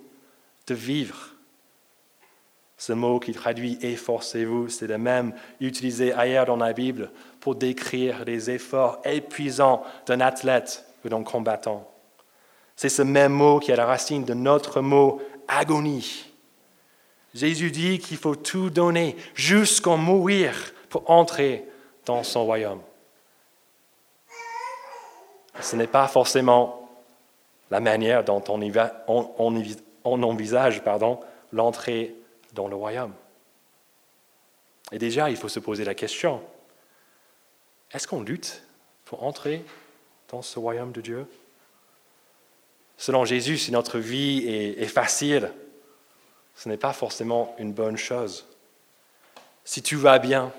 de 0.68 0.74
vivre. 0.74 1.32
Ce 2.78 2.94
mot 2.94 3.20
qui 3.20 3.34
traduit 3.34 3.78
efforcez-vous, 3.82 4.70
c'est 4.70 4.88
le 4.88 4.98
même 4.98 5.34
utilisé 5.60 6.14
ailleurs 6.14 6.46
dans 6.46 6.56
la 6.56 6.72
Bible 6.72 7.12
pour 7.42 7.56
décrire 7.56 8.24
les 8.26 8.50
efforts 8.50 9.02
épuisants 9.04 9.84
d'un 10.06 10.22
athlète 10.22 10.86
ou 11.04 11.10
d'un 11.10 11.24
combattant. 11.24 11.92
C'est 12.78 12.88
ce 12.88 13.02
même 13.02 13.34
mot 13.34 13.60
qui 13.60 13.72
est 13.72 13.76
la 13.76 13.86
racine 13.86 14.24
de 14.24 14.34
notre 14.34 14.80
mot 14.80 15.22
agonie. 15.50 16.33
Jésus 17.34 17.72
dit 17.72 18.00
qu'il 18.00 18.18
faut 18.18 18.36
tout 18.36 18.70
donner 18.70 19.16
jusqu'à 19.34 19.96
mourir 19.96 20.54
pour 20.90 21.10
entrer 21.10 21.66
dans 22.06 22.24
son 22.24 22.46
royaume. 22.46 22.82
Ce 25.62 25.76
n'est 25.76 25.88
pas 25.88 26.08
forcément 26.08 26.90
la 27.72 27.80
manière 27.80 28.24
dont 28.24 28.44
on, 28.48 30.24
envisage 30.24 30.82
l'entrée 31.52 32.16
dans 32.54 32.68
le 32.68 32.76
royaume. 32.76 33.14
Et 34.92 35.00
déjà, 35.00 35.30
il 35.30 35.38
faut 35.38 35.50
se 35.50 35.60
poser 35.60 35.84
la 35.84 35.96
question, 35.96 36.42
est-ce 37.92 38.08
qu'on 38.08 38.22
lutte 38.22 38.64
pour 39.06 39.24
entrer 39.24 39.64
dans 40.30 40.42
ce 40.42 40.60
royaume 40.60 40.92
de 40.92 41.02
Dieu? 41.02 41.28
Selon 42.98 43.26
Jésus, 43.26 43.58
si 43.58 43.72
notre 43.72 43.98
vie 44.00 44.48
est, 44.48 44.86
facile, 44.86 45.52
ce 46.56 46.70
n'est 46.70 46.78
pas 46.78 46.94
forcément 46.94 47.56
une 47.60 47.74
bonne 47.74 47.98
chose. 47.98 48.46
Si 49.66 49.82
tu 49.82 49.96
vas 49.96 50.20
bien, 50.20 50.52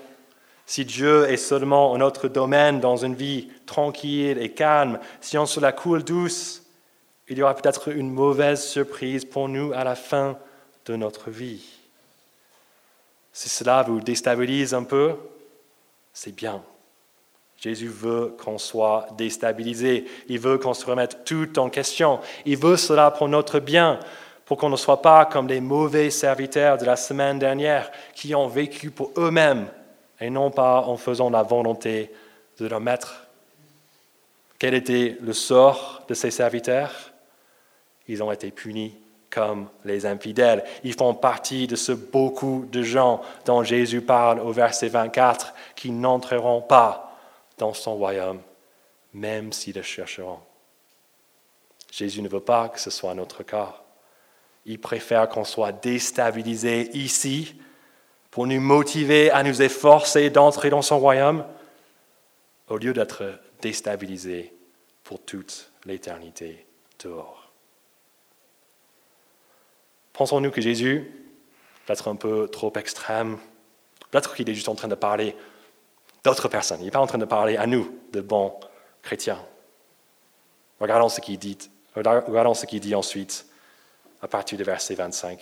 Si 0.65 0.83
Dieu 0.83 1.29
est 1.29 1.37
seulement 1.37 1.93
un 1.93 2.01
autre 2.01 2.27
domaine 2.27 2.79
dans 2.79 2.97
une 2.97 3.13
vie 3.13 3.49
tranquille 3.67 4.39
et 4.39 4.51
calme, 4.51 4.99
si 5.21 5.37
on 5.37 5.45
se 5.45 5.59
la 5.59 5.71
coule 5.71 6.03
douce, 6.03 6.63
il 7.27 7.37
y 7.37 7.43
aura 7.43 7.55
peut-être 7.55 7.89
une 7.89 8.11
mauvaise 8.11 8.63
surprise 8.63 9.25
pour 9.25 9.47
nous 9.47 9.73
à 9.73 9.83
la 9.83 9.95
fin 9.95 10.37
de 10.85 10.95
notre 10.95 11.29
vie. 11.29 11.63
Si 13.31 13.49
cela 13.49 13.83
vous 13.83 13.99
déstabilise 13.99 14.73
un 14.73 14.83
peu, 14.83 15.15
c'est 16.13 16.35
bien. 16.35 16.63
Jésus 17.57 17.87
veut 17.87 18.35
qu'on 18.43 18.57
soit 18.57 19.07
déstabilisé. 19.17 20.05
Il 20.27 20.39
veut 20.39 20.57
qu'on 20.57 20.73
se 20.73 20.85
remette 20.85 21.25
tout 21.25 21.57
en 21.59 21.69
question. 21.69 22.19
Il 22.45 22.57
veut 22.57 22.77
cela 22.77 23.11
pour 23.11 23.27
notre 23.27 23.59
bien, 23.59 23.99
pour 24.45 24.57
qu'on 24.57 24.69
ne 24.69 24.75
soit 24.75 25.01
pas 25.01 25.25
comme 25.25 25.47
les 25.47 25.59
mauvais 25.59 26.09
serviteurs 26.09 26.77
de 26.77 26.85
la 26.85 26.95
semaine 26.95 27.39
dernière 27.39 27.91
qui 28.13 28.35
ont 28.35 28.47
vécu 28.47 28.91
pour 28.91 29.11
eux-mêmes 29.17 29.67
et 30.19 30.29
non 30.29 30.51
pas 30.51 30.81
en 30.81 30.97
faisant 30.97 31.29
la 31.29 31.43
volonté 31.43 32.11
de 32.59 32.67
leur 32.67 32.79
maître. 32.79 33.27
Quel 34.59 34.73
était 34.73 35.17
le 35.19 35.33
sort 35.33 36.03
de 36.07 36.13
ces 36.13 36.31
serviteurs? 36.31 37.11
Ils 38.07 38.23
ont 38.23 38.31
été 38.31 38.51
punis 38.51 38.95
comme 39.29 39.67
les 39.83 40.05
infidèles. 40.05 40.63
Ils 40.83 40.93
font 40.93 41.13
partie 41.13 41.67
de 41.67 41.75
ce 41.75 41.91
beaucoup 41.91 42.65
de 42.71 42.81
gens 42.81 43.21
dont 43.45 43.63
Jésus 43.63 44.01
parle 44.01 44.39
au 44.39 44.51
verset 44.51 44.87
24 44.87 45.53
qui 45.75 45.91
n'entreront 45.91 46.61
pas 46.61 47.17
dans 47.57 47.73
son 47.73 47.95
royaume, 47.95 48.39
même 49.13 49.51
s'ils 49.51 49.75
le 49.75 49.81
chercheront. 49.81 50.39
Jésus 51.91 52.21
ne 52.21 52.29
veut 52.29 52.39
pas 52.39 52.69
que 52.69 52.79
ce 52.79 52.89
soit 52.89 53.13
notre 53.13 53.43
cas. 53.43 53.84
Il 54.65 54.79
préfère 54.79 55.29
qu'on 55.29 55.43
soit 55.43 55.71
déstabilisé 55.71 56.89
ici 56.97 57.55
pour 58.31 58.47
nous 58.47 58.59
motiver 58.59 59.31
à 59.31 59.43
nous 59.43 59.61
efforcer 59.61 60.29
d'entrer 60.29 60.69
dans 60.69 60.81
son 60.81 60.99
royaume, 60.99 61.45
au 62.67 62.77
lieu 62.77 62.93
d'être 62.93 63.39
déstabilisé 63.61 64.53
pour 65.03 65.21
toute 65.21 65.71
l'éternité 65.85 66.65
dehors. 67.03 67.51
Pensons-nous 70.13 70.51
que 70.51 70.61
Jésus, 70.61 71.11
peut-être 71.85 72.07
un 72.07 72.15
peu 72.15 72.47
trop 72.47 72.73
extrême, 72.75 73.37
peut-être 74.09 74.35
qu'il 74.35 74.49
est 74.49 74.53
juste 74.53 74.69
en 74.69 74.75
train 74.75 74.87
de 74.87 74.95
parler 74.95 75.35
d'autres 76.23 76.47
personnes, 76.47 76.79
il 76.81 76.85
n'est 76.85 76.91
pas 76.91 76.99
en 76.99 77.07
train 77.07 77.19
de 77.19 77.25
parler 77.25 77.55
à 77.55 77.67
nous, 77.67 77.95
de 78.11 78.21
bons 78.21 78.59
chrétiens. 79.03 79.45
Regardons 80.79 81.09
ce 81.09 81.21
qu'il 81.21 81.37
dit, 81.37 81.57
regardons 81.95 82.53
ce 82.53 82.65
qu'il 82.65 82.79
dit 82.79 82.95
ensuite 82.95 83.45
à 84.21 84.27
partir 84.27 84.57
du 84.57 84.63
verset 84.63 84.95
25. 84.95 85.39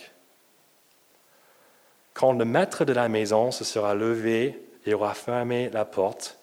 Quand 2.12 2.32
le 2.32 2.44
maître 2.44 2.84
de 2.84 2.92
la 2.92 3.08
maison 3.08 3.50
se 3.50 3.64
sera 3.64 3.94
levé 3.94 4.60
et 4.86 4.94
aura 4.94 5.14
fermé 5.14 5.68
la 5.70 5.84
porte, 5.84 6.38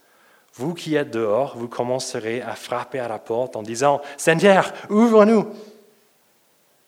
vous 0.53 0.73
qui 0.73 0.95
êtes 0.95 1.11
dehors, 1.11 1.57
vous 1.57 1.69
commencerez 1.69 2.41
à 2.41 2.55
frapper 2.55 2.99
à 2.99 3.07
la 3.07 3.19
porte 3.19 3.55
en 3.55 3.63
disant, 3.63 4.01
Seigneur, 4.17 4.73
ouvre-nous. 4.89 5.47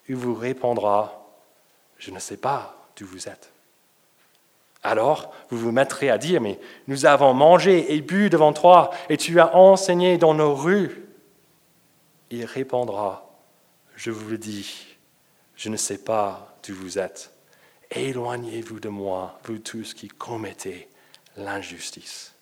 Il 0.10 0.17
vous 0.17 0.36
répondra, 0.36 1.29
je 1.97 2.12
ne 2.12 2.19
sais 2.19 2.38
pas 2.38 2.75
d'où 2.97 3.06
vous 3.06 3.29
êtes. 3.29 3.53
Alors, 4.84 5.34
vous 5.49 5.58
vous 5.58 5.71
mettrez 5.71 6.10
à 6.10 6.17
dire, 6.17 6.41
mais 6.41 6.60
nous 6.88 7.06
avons 7.06 7.34
mangé 7.34 7.95
et 7.95 8.01
bu 8.01 8.29
devant 8.29 8.51
toi, 8.51 8.91
et 9.08 9.15
tu 9.15 9.39
as 9.39 9.56
enseigné 9.56 10.17
dans 10.17 10.34
nos 10.34 10.53
rues. 10.53 11.08
Il 12.32 12.43
répondra, 12.43 13.32
je 13.95 14.12
vous 14.12 14.29
le 14.29 14.38
dis, 14.38 14.92
je 15.63 15.69
ne 15.69 15.78
sais 15.78 15.99
pas 15.99 16.58
d'où 16.67 16.76
vous 16.76 16.99
êtes. 16.99 17.32
Éloignez-vous 17.89 18.82
de 18.82 18.89
moi, 18.89 19.39
vous 19.45 19.60
tous 19.60 19.93
qui 19.93 20.10
commettez 20.10 20.89
l'injustice. 21.38 22.34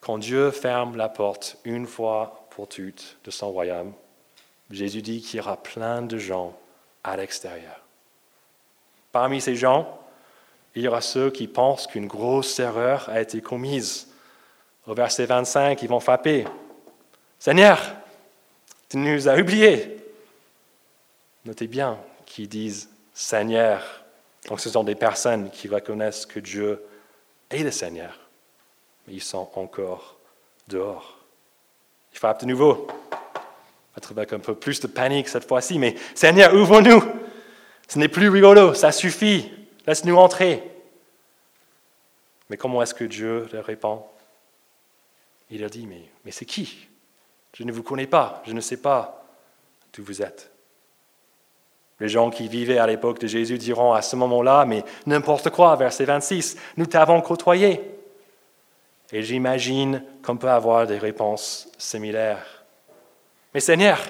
Quand 0.00 0.18
Dieu 0.18 0.50
ferme 0.50 0.96
la 0.96 1.08
porte 1.08 1.58
une 1.62 1.86
fois 1.86 2.48
pour 2.50 2.68
toutes 2.68 3.18
de 3.22 3.30
son 3.30 3.52
royaume, 3.52 3.92
Jésus 4.68 5.00
dit 5.00 5.22
qu'il 5.22 5.36
y 5.36 5.40
aura 5.40 5.56
plein 5.56 6.02
de 6.02 6.18
gens 6.18 6.58
à 7.04 7.16
l'extérieur. 7.16 7.80
Parmi 9.12 9.40
ces 9.40 9.54
gens, 9.54 9.96
il 10.74 10.82
y 10.82 10.88
aura 10.88 11.02
ceux 11.02 11.30
qui 11.30 11.46
pensent 11.46 11.86
qu'une 11.86 12.08
grosse 12.08 12.58
erreur 12.58 13.08
a 13.10 13.20
été 13.20 13.40
commise. 13.40 14.08
Au 14.88 14.94
verset 14.94 15.26
25, 15.26 15.80
ils 15.82 15.88
vont 15.88 16.00
frapper. 16.00 16.46
Seigneur, 17.38 17.78
tu 18.88 18.96
nous 18.96 19.28
as 19.28 19.36
oubliés. 19.36 20.01
Notez 21.44 21.66
bien, 21.66 21.98
qui 22.24 22.46
disent 22.46 22.88
Seigneur. 23.14 24.04
Donc 24.48 24.60
ce 24.60 24.70
sont 24.70 24.84
des 24.84 24.94
personnes 24.94 25.50
qui 25.50 25.68
reconnaissent 25.68 26.26
que 26.26 26.40
Dieu 26.40 26.82
est 27.50 27.62
le 27.62 27.70
Seigneur, 27.70 28.18
mais 29.06 29.14
ils 29.14 29.22
sont 29.22 29.50
encore 29.54 30.16
dehors. 30.68 31.18
Il 32.12 32.18
frappe 32.18 32.40
de 32.40 32.46
nouveau, 32.46 32.86
peut-être 33.94 34.12
avec 34.12 34.32
un 34.32 34.38
peu 34.38 34.54
plus 34.54 34.80
de 34.80 34.86
panique 34.86 35.28
cette 35.28 35.46
fois-ci, 35.46 35.78
mais 35.78 35.96
Seigneur, 36.14 36.54
ouvre-nous. 36.54 37.02
Ce 37.88 37.98
n'est 37.98 38.08
plus 38.08 38.28
rigolo, 38.28 38.74
ça 38.74 38.92
suffit, 38.92 39.50
laisse-nous 39.86 40.16
entrer. 40.16 40.62
Mais 42.48 42.56
comment 42.56 42.82
est-ce 42.82 42.94
que 42.94 43.04
Dieu 43.04 43.48
leur 43.52 43.64
répond? 43.64 44.04
Il 45.50 45.60
leur 45.60 45.70
dit, 45.70 45.86
mais, 45.86 46.02
mais 46.24 46.30
c'est 46.30 46.46
qui? 46.46 46.88
Je 47.54 47.64
ne 47.64 47.72
vous 47.72 47.82
connais 47.82 48.06
pas, 48.06 48.42
je 48.46 48.52
ne 48.52 48.60
sais 48.60 48.78
pas 48.78 49.26
d'où 49.92 50.02
vous 50.04 50.22
êtes. 50.22 50.51
Les 52.02 52.08
gens 52.08 52.30
qui 52.30 52.48
vivaient 52.48 52.78
à 52.78 52.86
l'époque 52.88 53.20
de 53.20 53.28
Jésus 53.28 53.58
diront 53.58 53.92
à 53.92 54.02
ce 54.02 54.16
moment-là, 54.16 54.64
mais 54.66 54.82
n'importe 55.06 55.50
quoi, 55.50 55.76
verset 55.76 56.04
26, 56.04 56.56
nous 56.76 56.86
t'avons 56.86 57.20
côtoyé. 57.20 57.80
Et 59.12 59.22
j'imagine 59.22 60.02
qu'on 60.20 60.36
peut 60.36 60.50
avoir 60.50 60.88
des 60.88 60.98
réponses 60.98 61.68
similaires. 61.78 62.64
Mais 63.54 63.60
Seigneur, 63.60 64.00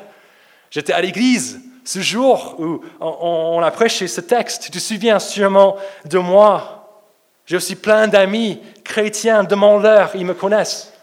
j'étais 0.71 0.95
à 0.95 1.03
l'église 1.03 1.61
ce 1.85 2.01
jour 2.01 2.57
où 2.59 2.81
on, 2.99 3.61
a 3.61 3.71
prêché 3.71 4.09
ce 4.09 4.23
texte. 4.23 4.63
Tu 4.63 4.71
te 4.71 4.79
souviens 4.79 5.19
sûrement 5.19 5.77
de 6.07 6.17
moi. 6.17 7.05
J'ai 7.45 7.57
aussi 7.57 7.77
plein 7.77 8.09
d'amis 8.09 8.59
chrétiens, 8.85 9.45
demandeurs, 9.45 10.13
ils 10.15 10.25
me 10.25 10.33
connaissent. 10.33 10.95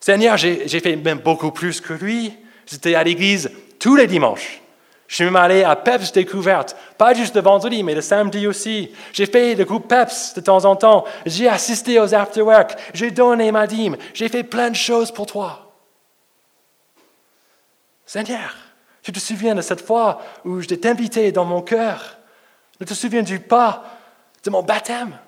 Seigneur, 0.00 0.36
j'ai 0.36 0.80
fait 0.80 0.96
même 0.96 1.20
beaucoup 1.20 1.52
plus 1.52 1.80
que 1.80 1.92
lui. 1.92 2.32
J'étais 2.66 2.96
à 2.96 3.04
l'église 3.04 3.52
tous 3.78 3.94
les 3.94 4.08
dimanches. 4.08 4.62
Je 5.08 5.14
suis 5.14 5.24
même 5.24 5.36
allé 5.36 5.64
à 5.64 5.74
PEPS 5.74 6.12
découverte, 6.12 6.76
pas 6.98 7.14
juste 7.14 7.34
le 7.34 7.40
vendredi, 7.40 7.82
mais 7.82 7.94
le 7.94 8.02
samedi 8.02 8.46
aussi. 8.46 8.92
J'ai 9.14 9.24
fait 9.24 9.54
le 9.54 9.64
groupe 9.64 9.88
PEPS 9.88 10.34
de 10.34 10.42
temps 10.42 10.66
en 10.66 10.76
temps. 10.76 11.06
J'ai 11.24 11.48
assisté 11.48 11.98
aux 11.98 12.14
afterwork. 12.14 12.78
J'ai 12.92 13.10
donné 13.10 13.50
ma 13.50 13.66
dîme. 13.66 13.96
J'ai 14.12 14.28
fait 14.28 14.44
plein 14.44 14.68
de 14.68 14.76
choses 14.76 15.10
pour 15.10 15.24
toi. 15.24 15.72
Seigneur, 18.04 18.54
tu 19.02 19.10
te 19.10 19.18
souviens 19.18 19.54
de 19.54 19.62
cette 19.62 19.80
fois 19.80 20.20
où 20.44 20.60
je 20.60 20.68
t'ai 20.68 20.86
invité 20.86 21.32
dans 21.32 21.46
mon 21.46 21.62
cœur? 21.62 22.18
Ne 22.78 22.84
te 22.84 22.92
souviens-tu 22.92 23.40
pas 23.40 23.84
de 24.44 24.50
mon 24.50 24.62
baptême? 24.62 25.18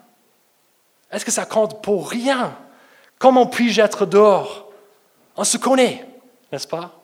Est-ce 1.10 1.24
que 1.24 1.32
ça 1.32 1.46
compte 1.46 1.82
pour 1.82 2.10
rien? 2.10 2.54
Comment 3.18 3.46
puis-je 3.46 3.80
être 3.80 4.04
dehors? 4.04 4.70
On 5.36 5.44
se 5.44 5.56
connaît, 5.56 6.06
n'est-ce 6.52 6.68
pas? 6.68 6.99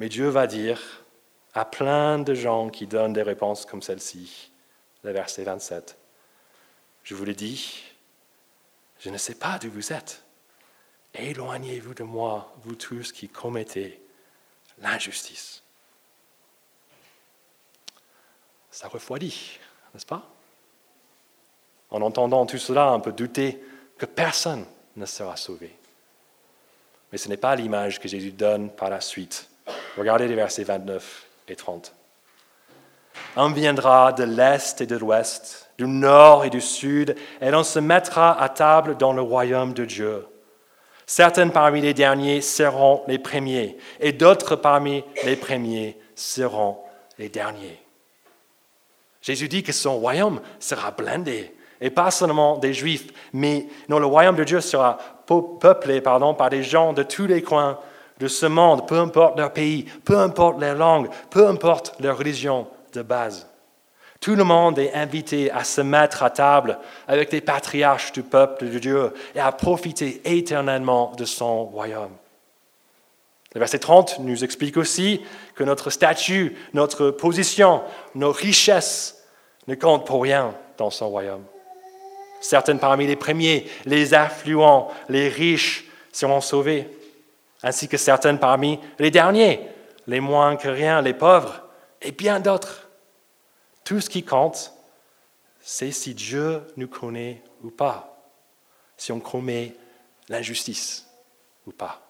Mais 0.00 0.08
Dieu 0.08 0.28
va 0.28 0.46
dire 0.46 0.80
à 1.52 1.66
plein 1.66 2.18
de 2.18 2.32
gens 2.32 2.70
qui 2.70 2.86
donnent 2.86 3.12
des 3.12 3.22
réponses 3.22 3.66
comme 3.66 3.82
celle-ci, 3.82 4.50
le 5.02 5.12
verset 5.12 5.44
27. 5.44 5.98
Je 7.04 7.14
vous 7.14 7.26
l'ai 7.26 7.34
dit, 7.34 7.82
je 8.98 9.10
ne 9.10 9.18
sais 9.18 9.34
pas 9.34 9.58
d'où 9.58 9.70
vous 9.70 9.92
êtes. 9.92 10.22
Éloignez-vous 11.12 11.92
de 11.92 12.02
moi, 12.02 12.50
vous 12.62 12.76
tous 12.76 13.12
qui 13.12 13.28
commettez 13.28 14.00
l'injustice. 14.78 15.62
Ça 18.70 18.88
refroidit, 18.88 19.58
n'est-ce 19.92 20.06
pas? 20.06 20.26
En 21.90 22.00
entendant 22.00 22.46
tout 22.46 22.56
cela, 22.56 22.94
on 22.94 23.02
peut 23.02 23.12
douter 23.12 23.62
que 23.98 24.06
personne 24.06 24.64
ne 24.96 25.04
sera 25.04 25.36
sauvé. 25.36 25.76
Mais 27.12 27.18
ce 27.18 27.28
n'est 27.28 27.36
pas 27.36 27.54
l'image 27.54 28.00
que 28.00 28.08
Jésus 28.08 28.32
donne 28.32 28.70
par 28.70 28.88
la 28.88 29.02
suite 29.02 29.49
Regardez 29.96 30.28
les 30.28 30.34
versets 30.34 30.64
29 30.64 31.26
et 31.48 31.56
30. 31.56 31.94
On 33.36 33.50
viendra 33.50 34.12
de 34.12 34.24
l'est 34.24 34.80
et 34.80 34.86
de 34.86 34.96
l'ouest, 34.96 35.70
du 35.78 35.86
nord 35.86 36.44
et 36.44 36.50
du 36.50 36.60
sud, 36.60 37.16
et 37.40 37.52
on 37.52 37.62
se 37.62 37.78
mettra 37.78 38.40
à 38.40 38.48
table 38.48 38.96
dans 38.96 39.12
le 39.12 39.22
royaume 39.22 39.72
de 39.72 39.84
Dieu. 39.84 40.26
Certains 41.06 41.48
parmi 41.48 41.80
les 41.80 41.94
derniers 41.94 42.40
seront 42.40 43.02
les 43.08 43.18
premiers, 43.18 43.76
et 43.98 44.12
d'autres 44.12 44.56
parmi 44.56 45.04
les 45.24 45.36
premiers 45.36 45.98
seront 46.14 46.78
les 47.18 47.28
derniers. 47.28 47.80
Jésus 49.20 49.48
dit 49.48 49.62
que 49.62 49.72
son 49.72 49.98
royaume 49.98 50.40
sera 50.60 50.92
blindé, 50.92 51.54
et 51.80 51.90
pas 51.90 52.10
seulement 52.10 52.58
des 52.58 52.72
Juifs, 52.72 53.08
mais 53.32 53.66
non, 53.88 53.98
le 53.98 54.06
royaume 54.06 54.36
de 54.36 54.44
Dieu 54.44 54.60
sera 54.60 54.98
peuplé 55.26 56.00
pardon, 56.00 56.34
par 56.34 56.50
des 56.50 56.62
gens 56.62 56.92
de 56.92 57.02
tous 57.02 57.26
les 57.26 57.42
coins 57.42 57.78
de 58.20 58.28
ce 58.28 58.46
monde, 58.46 58.86
peu 58.86 58.98
importe 58.98 59.38
leur 59.38 59.52
pays, 59.52 59.84
peu 60.04 60.18
importe 60.18 60.60
leur 60.60 60.76
langue, 60.76 61.08
peu 61.30 61.48
importe 61.48 61.94
leur 62.00 62.18
religion 62.18 62.66
de 62.92 63.02
base. 63.02 63.48
Tout 64.20 64.36
le 64.36 64.44
monde 64.44 64.78
est 64.78 64.92
invité 64.92 65.50
à 65.50 65.64
se 65.64 65.80
mettre 65.80 66.22
à 66.22 66.28
table 66.28 66.78
avec 67.08 67.32
les 67.32 67.40
patriarches 67.40 68.12
du 68.12 68.22
peuple 68.22 68.68
de 68.68 68.78
Dieu 68.78 69.14
et 69.34 69.40
à 69.40 69.50
profiter 69.50 70.20
éternellement 70.26 71.12
de 71.16 71.24
son 71.24 71.64
royaume. 71.64 72.12
Le 73.54 73.58
verset 73.58 73.78
30 73.78 74.18
nous 74.20 74.44
explique 74.44 74.76
aussi 74.76 75.22
que 75.54 75.64
notre 75.64 75.88
statut, 75.88 76.54
notre 76.74 77.10
position, 77.10 77.82
nos 78.14 78.30
richesses 78.30 79.24
ne 79.66 79.74
comptent 79.74 80.06
pour 80.06 80.22
rien 80.22 80.54
dans 80.76 80.90
son 80.90 81.08
royaume. 81.08 81.44
Certaines 82.42 82.78
parmi 82.78 83.06
les 83.06 83.16
premiers, 83.16 83.66
les 83.86 84.12
affluents, 84.12 84.88
les 85.08 85.28
riches 85.28 85.86
seront 86.12 86.40
sauvés, 86.40 86.88
ainsi 87.62 87.88
que 87.88 87.96
certaines 87.96 88.38
parmi 88.38 88.78
les 88.98 89.10
derniers, 89.10 89.68
les 90.06 90.20
moins 90.20 90.56
que 90.56 90.68
rien, 90.68 91.02
les 91.02 91.14
pauvres, 91.14 91.62
et 92.02 92.12
bien 92.12 92.40
d'autres. 92.40 92.88
Tout 93.84 94.00
ce 94.00 94.10
qui 94.10 94.22
compte, 94.22 94.72
c'est 95.60 95.92
si 95.92 96.14
Dieu 96.14 96.62
nous 96.76 96.88
connaît 96.88 97.42
ou 97.62 97.70
pas, 97.70 98.16
si 98.96 99.12
on 99.12 99.20
commet 99.20 99.74
l'injustice 100.28 101.06
ou 101.66 101.72
pas. 101.72 102.02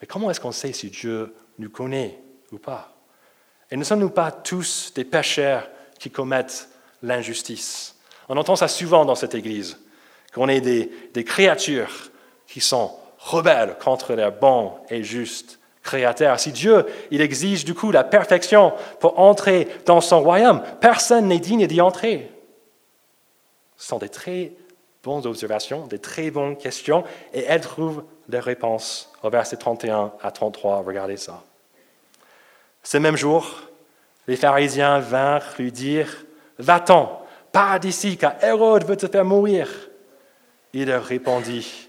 Mais 0.00 0.06
comment 0.06 0.30
est-ce 0.30 0.40
qu'on 0.40 0.52
sait 0.52 0.72
si 0.72 0.90
Dieu 0.90 1.34
nous 1.58 1.70
connaît 1.70 2.18
ou 2.52 2.58
pas? 2.58 2.94
Et 3.70 3.76
ne 3.76 3.84
sommes-nous 3.84 4.10
pas 4.10 4.30
tous 4.30 4.92
des 4.94 5.04
pécheurs 5.04 5.68
qui 5.98 6.10
commettent 6.10 6.68
l'injustice? 7.02 7.96
On 8.28 8.36
entend 8.36 8.56
ça 8.56 8.68
souvent 8.68 9.04
dans 9.04 9.14
cette 9.14 9.34
Église, 9.34 9.78
qu'on 10.32 10.48
est 10.48 10.60
des, 10.60 10.90
des 11.12 11.24
créatures 11.24 12.10
qui 12.46 12.60
sont 12.60 12.98
rebelles 13.26 13.76
contre 13.82 14.14
les 14.14 14.30
bons 14.30 14.72
et 14.88 15.02
justes 15.02 15.58
créateurs. 15.82 16.38
Si 16.38 16.52
Dieu, 16.52 16.86
il 17.10 17.20
exige 17.20 17.64
du 17.64 17.74
coup 17.74 17.90
la 17.90 18.04
perfection 18.04 18.72
pour 19.00 19.18
entrer 19.18 19.68
dans 19.84 20.00
son 20.00 20.20
royaume, 20.20 20.62
personne 20.80 21.28
n'est 21.28 21.38
digne 21.38 21.66
d'y 21.66 21.80
entrer. 21.80 22.30
Ce 23.76 23.88
sont 23.88 23.98
des 23.98 24.08
très 24.08 24.52
bonnes 25.02 25.26
observations, 25.26 25.86
des 25.86 25.98
très 25.98 26.30
bonnes 26.30 26.56
questions, 26.56 27.04
et 27.32 27.44
elles 27.44 27.60
trouvent 27.60 28.04
des 28.28 28.40
réponses 28.40 29.12
au 29.22 29.30
verset 29.30 29.56
31 29.56 30.12
à 30.22 30.30
33. 30.30 30.82
Regardez 30.84 31.16
ça. 31.16 31.42
Ce 32.82 32.98
même 32.98 33.16
jour, 33.16 33.62
les 34.26 34.36
pharisiens 34.36 35.00
vinrent 35.00 35.54
lui 35.58 35.72
dire, 35.72 36.24
Va-t'en, 36.58 37.22
pars 37.52 37.78
d'ici, 37.80 38.16
car 38.16 38.42
Hérode 38.42 38.84
veut 38.84 38.96
te 38.96 39.06
faire 39.06 39.24
mourir. 39.24 39.68
Il 40.72 40.86
leur 40.86 41.04
répondit, 41.04 41.85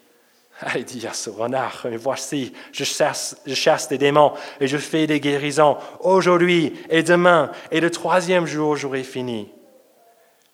Dire 0.86 1.12
à 1.12 1.14
ce 1.14 1.30
renard, 1.30 1.86
voici, 1.98 2.54
je 2.72 2.84
chasse, 2.84 3.38
je 3.46 3.54
chasse 3.54 3.90
des 3.90 3.98
démons 3.98 4.34
et 4.60 4.68
je 4.68 4.78
fais 4.78 5.06
des 5.06 5.20
guérisons 5.20 5.78
aujourd'hui 6.00 6.74
et 6.90 7.04
demain, 7.04 7.52
et 7.72 7.80
le 7.80 7.92
troisième 7.92 8.46
jour 8.46 8.76
j'aurai 8.76 9.04
fini. 9.04 9.52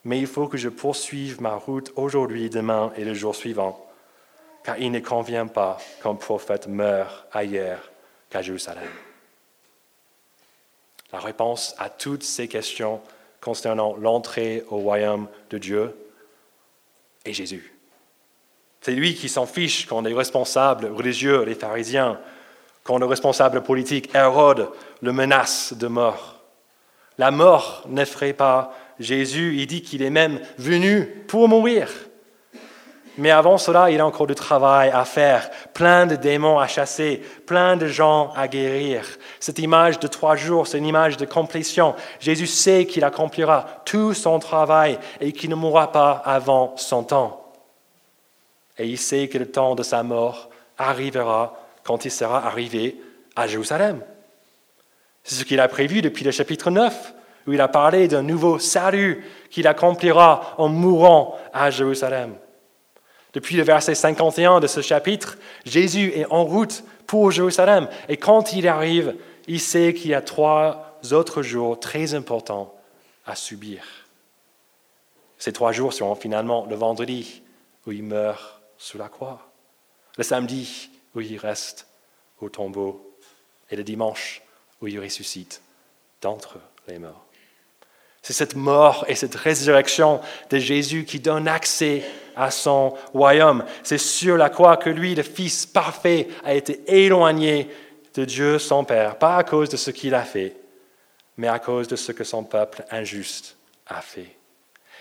Mais 0.04 0.20
il 0.20 0.28
faut 0.28 0.48
que 0.48 0.58
je 0.58 0.68
poursuive 0.70 1.42
ma 1.42 1.56
route 1.56 1.94
aujourd'hui, 1.96 2.50
demain 2.50 2.92
et 2.98 3.06
le 3.06 3.14
jour 3.14 3.34
suivant 3.34 3.84
car 4.64 4.78
il 4.80 4.92
ne 4.92 5.00
convient 5.00 5.48
pas 5.48 5.78
qu'un 6.02 6.16
prophète 6.16 6.68
meure 6.68 7.28
ailleurs 7.32 7.92
qu'à 8.30 8.42
Jérusalem. 8.42 8.90
La 11.12 11.20
réponse 11.20 11.76
à 11.78 11.90
toutes 11.90 12.24
ces 12.24 12.48
questions 12.48 13.02
concernant 13.42 13.96
l'entrée 13.98 14.64
au 14.70 14.78
royaume 14.78 15.28
de 15.50 15.58
Dieu 15.58 15.96
est 17.26 17.34
Jésus. 17.34 17.73
C'est 18.84 18.92
lui 18.92 19.16
qui 19.16 19.30
s'en 19.30 19.46
fiche 19.46 19.86
quand 19.86 20.02
les 20.02 20.14
responsables 20.14 20.88
religieux, 20.88 21.44
les 21.44 21.56
pharisiens, 21.56 22.20
quand 22.84 22.98
le 22.98 23.06
responsable 23.06 23.64
politique, 23.64 24.14
Hérode, 24.14 24.68
le 25.02 25.14
menace 25.14 25.72
de 25.72 25.88
mort. 25.88 26.42
La 27.18 27.32
mort 27.32 27.84
n'effraie 27.88 28.34
pas 28.34 28.74
Jésus, 29.00 29.56
il 29.58 29.68
dit 29.68 29.84
qu'il 29.84 30.02
est 30.02 30.10
même 30.10 30.42
venu 30.58 31.06
pour 31.30 31.48
mourir. 31.48 31.88
Mais 33.18 33.32
avant 33.32 33.58
cela, 33.58 33.90
il 33.90 34.02
a 34.02 34.06
encore 34.06 34.28
du 34.28 34.36
travail 34.36 34.90
à 34.90 35.06
faire, 35.06 35.50
plein 35.74 36.06
de 36.06 36.18
démons 36.18 36.60
à 36.60 36.68
chasser, 36.68 37.22
plein 37.46 37.78
de 37.78 37.88
gens 37.88 38.34
à 38.36 38.50
guérir. 38.50 39.06
Cette 39.40 39.60
image 39.60 39.98
de 40.00 40.08
trois 40.08 40.36
jours, 40.36 40.68
c'est 40.68 40.80
une 40.80 40.86
image 40.86 41.16
de 41.16 41.26
complétion. 41.26 41.96
Jésus 42.20 42.48
sait 42.48 42.86
qu'il 42.86 43.06
accomplira 43.06 43.66
tout 43.86 44.14
son 44.14 44.40
travail 44.40 45.00
et 45.22 45.32
qu'il 45.32 45.52
ne 45.52 45.56
mourra 45.56 45.94
pas 45.94 46.22
avant 46.26 46.74
son 46.76 47.04
temps. 47.06 47.43
Et 48.78 48.88
il 48.88 48.98
sait 48.98 49.28
que 49.28 49.38
le 49.38 49.50
temps 49.50 49.76
de 49.76 49.84
sa 49.84 50.04
mort 50.04 50.50
arrivera 50.78 51.60
quand 51.84 52.06
il 52.06 52.12
sera 52.12 52.46
arrivé 52.46 53.00
à 53.36 53.48
Jérusalem. 53.48 54.02
C'est 55.24 55.36
ce 55.36 55.46
qu'il 55.46 55.60
a 55.60 55.68
prévu 55.68 56.02
depuis 56.02 56.26
le 56.26 56.32
chapitre 56.32 56.72
9, 56.72 57.14
où 57.48 57.54
il 57.54 57.62
a 57.62 57.68
parlé 57.68 58.08
d'un 58.08 58.24
nouveau 58.24 58.60
salut 58.60 59.26
qu'il 59.50 59.68
accomplira 59.68 60.56
en 60.58 60.70
mourant 60.70 61.38
à 61.54 61.70
Jérusalem. 61.70 62.36
Depuis 63.34 63.56
le 63.56 63.64
verset 63.64 63.96
51 63.96 64.60
de 64.60 64.68
ce 64.68 64.82
chapitre, 64.82 65.38
Jésus 65.66 66.12
est 66.16 66.26
en 66.30 66.44
route 66.44 66.84
pour 67.08 67.32
Jérusalem. 67.32 67.88
Et 68.08 68.18
quand 68.18 68.54
il 68.54 68.68
arrive, 68.68 69.16
il 69.48 69.60
sait 69.60 69.94
qu'il 69.94 70.12
y 70.12 70.14
a 70.14 70.22
trois 70.22 71.00
autres 71.12 71.42
jours 71.42 71.80
très 71.80 72.14
importants 72.14 72.74
à 73.26 73.36
subir. 73.36 73.84
Ces 75.38 75.52
trois 75.52 75.72
jours 75.72 75.94
seront 75.94 76.16
finalement 76.16 76.66
le 76.70 76.76
vendredi 76.76 77.42
où 77.86 77.92
il 77.92 78.04
meurt 78.04 78.53
sous 78.84 78.98
la 78.98 79.08
croix, 79.08 79.40
le 80.18 80.26
samedi 80.26 80.90
où 81.16 81.22
il 81.22 81.38
reste 81.38 81.88
au 82.42 82.50
tombeau 82.50 83.18
et 83.70 83.78
le 83.78 83.84
dimanche 83.84 84.42
où 84.82 84.88
il 84.88 85.00
ressuscite 85.00 85.62
d'entre 86.22 86.60
les 86.90 87.00
morts. 87.00 87.26
C'est 88.22 88.34
cette 88.34 88.56
mort 88.56 89.06
et 89.08 89.16
cette 89.16 89.36
résurrection 89.36 90.20
de 90.50 90.58
Jésus 90.58 91.06
qui 91.06 91.22
donne 91.22 91.48
accès 91.48 92.04
à 92.36 92.52
son 92.52 92.98
royaume. 93.14 93.64
C'est 93.84 93.98
sur 93.98 94.36
la 94.36 94.50
croix 94.50 94.76
que 94.76 94.90
lui, 94.90 95.16
le 95.16 95.24
Fils 95.24 95.66
parfait, 95.66 96.28
a 96.44 96.54
été 96.54 96.82
éloigné 96.88 97.70
de 98.16 98.26
Dieu 98.26 98.60
son 98.60 98.84
Père, 98.84 99.18
pas 99.18 99.38
à 99.38 99.46
cause 99.46 99.70
de 99.70 99.78
ce 99.78 99.92
qu'il 99.92 100.14
a 100.14 100.26
fait, 100.26 100.58
mais 101.38 101.48
à 101.48 101.60
cause 101.60 101.88
de 101.88 101.96
ce 101.96 102.12
que 102.12 102.26
son 102.26 102.44
peuple 102.44 102.84
injuste 102.92 103.56
a 103.88 104.02
fait. 104.02 104.36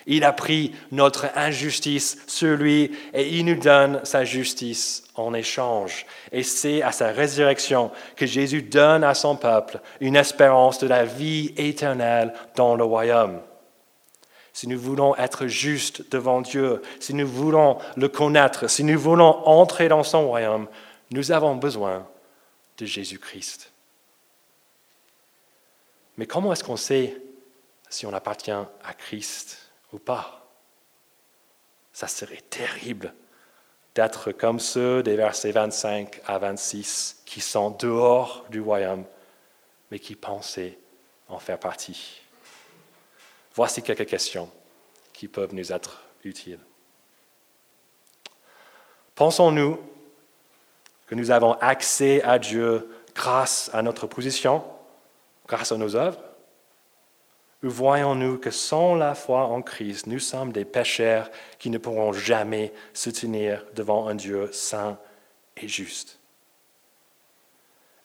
Il 0.07 0.25
a 0.25 0.33
pris 0.33 0.73
notre 0.91 1.27
injustice 1.37 2.19
sur 2.27 2.57
lui 2.57 2.91
et 3.15 3.29
il 3.29 3.45
nous 3.45 3.61
donne 3.61 4.01
sa 4.05 4.25
justice 4.25 5.05
en 5.15 5.35
échange. 5.35 6.07
Et 6.33 6.43
c'est 6.43 6.83
à 6.83 6.93
sa 6.93 7.09
résurrection 7.09 7.91
que 8.17 8.27
Jésus 8.27 8.63
donne 8.63 9.05
à 9.05 9.15
son 9.15 9.37
peuple 9.37 9.81
une 10.01 10.17
espérance 10.17 10.79
de 10.79 10.87
la 10.87 11.05
vie 11.05 11.53
éternelle 11.57 12.33
dans 12.57 12.75
le 12.75 12.85
royaume. 12.85 13.41
Si 14.53 14.69
nous 14.69 14.79
voulons 14.79 15.17
être 15.17 15.47
justes 15.47 16.11
devant 16.11 16.43
Dieu, 16.43 16.83
si 17.01 17.15
nous 17.15 17.27
voulons 17.27 17.79
le 17.97 18.09
connaître, 18.09 18.69
si 18.69 18.85
nous 18.85 18.99
voulons 18.99 19.47
entrer 19.47 19.89
dans 19.89 20.03
son 20.03 20.27
royaume, 20.27 20.69
nous 21.11 21.33
avons 21.33 21.57
besoin 21.57 22.07
de 22.79 22.85
Jésus-Christ. 22.85 23.73
Mais 26.19 26.27
comment 26.27 26.53
est-ce 26.53 26.65
qu'on 26.65 26.77
sait 26.77 27.17
si 27.89 28.05
on 28.05 28.13
appartient 28.13 28.51
à 28.51 28.95
Christ? 28.99 29.62
Ou 29.93 29.99
pas. 29.99 30.47
Ça 31.93 32.09
serait 32.09 32.43
terrible 32.49 33.15
d'être 33.95 34.33
comme 34.33 34.59
ceux 34.59 35.03
des 35.03 35.17
versets 35.17 35.53
25 35.53 36.23
à 36.27 36.39
26 36.39 37.23
qui 37.27 37.41
sont 37.41 37.71
dehors 37.71 38.47
du 38.49 38.61
royaume, 38.61 39.05
mais 39.91 39.99
qui 39.99 40.15
pensaient 40.15 40.79
en 41.29 41.39
faire 41.39 41.59
partie. 41.59 42.23
Voici 43.55 43.83
quelques 43.83 44.07
questions 44.07 44.51
qui 45.13 45.29
peuvent 45.29 45.55
nous 45.55 45.73
être 45.73 46.03
utiles. 46.25 46.61
Pensons-nous 49.15 49.79
que 51.07 51.15
nous 51.15 51.31
avons 51.31 51.53
accès 51.61 52.23
à 52.23 52.39
Dieu 52.39 52.89
grâce 53.15 53.71
à 53.75 53.83
notre 53.83 54.07
position, 54.07 54.65
grâce 55.47 55.71
à 55.71 55.77
nos 55.77 55.95
œuvres? 55.95 56.19
Voyons-nous 57.69 58.39
que 58.39 58.51
sans 58.51 58.95
la 58.95 59.15
foi 59.15 59.47
en 59.47 59.63
Christ, 59.63 60.07
nous 60.07 60.19
sommes 60.19 60.53
des 60.53 60.65
pécheurs 60.65 61.31
qui 61.59 61.71
ne 61.71 61.79
pourront 61.79 62.13
jamais 62.13 62.73
se 62.93 63.11
tenir 63.11 63.65
devant 63.75 64.09
un 64.09 64.15
Dieu 64.15 64.51
saint 64.53 64.99
et 65.57 65.69
juste. 65.69 66.19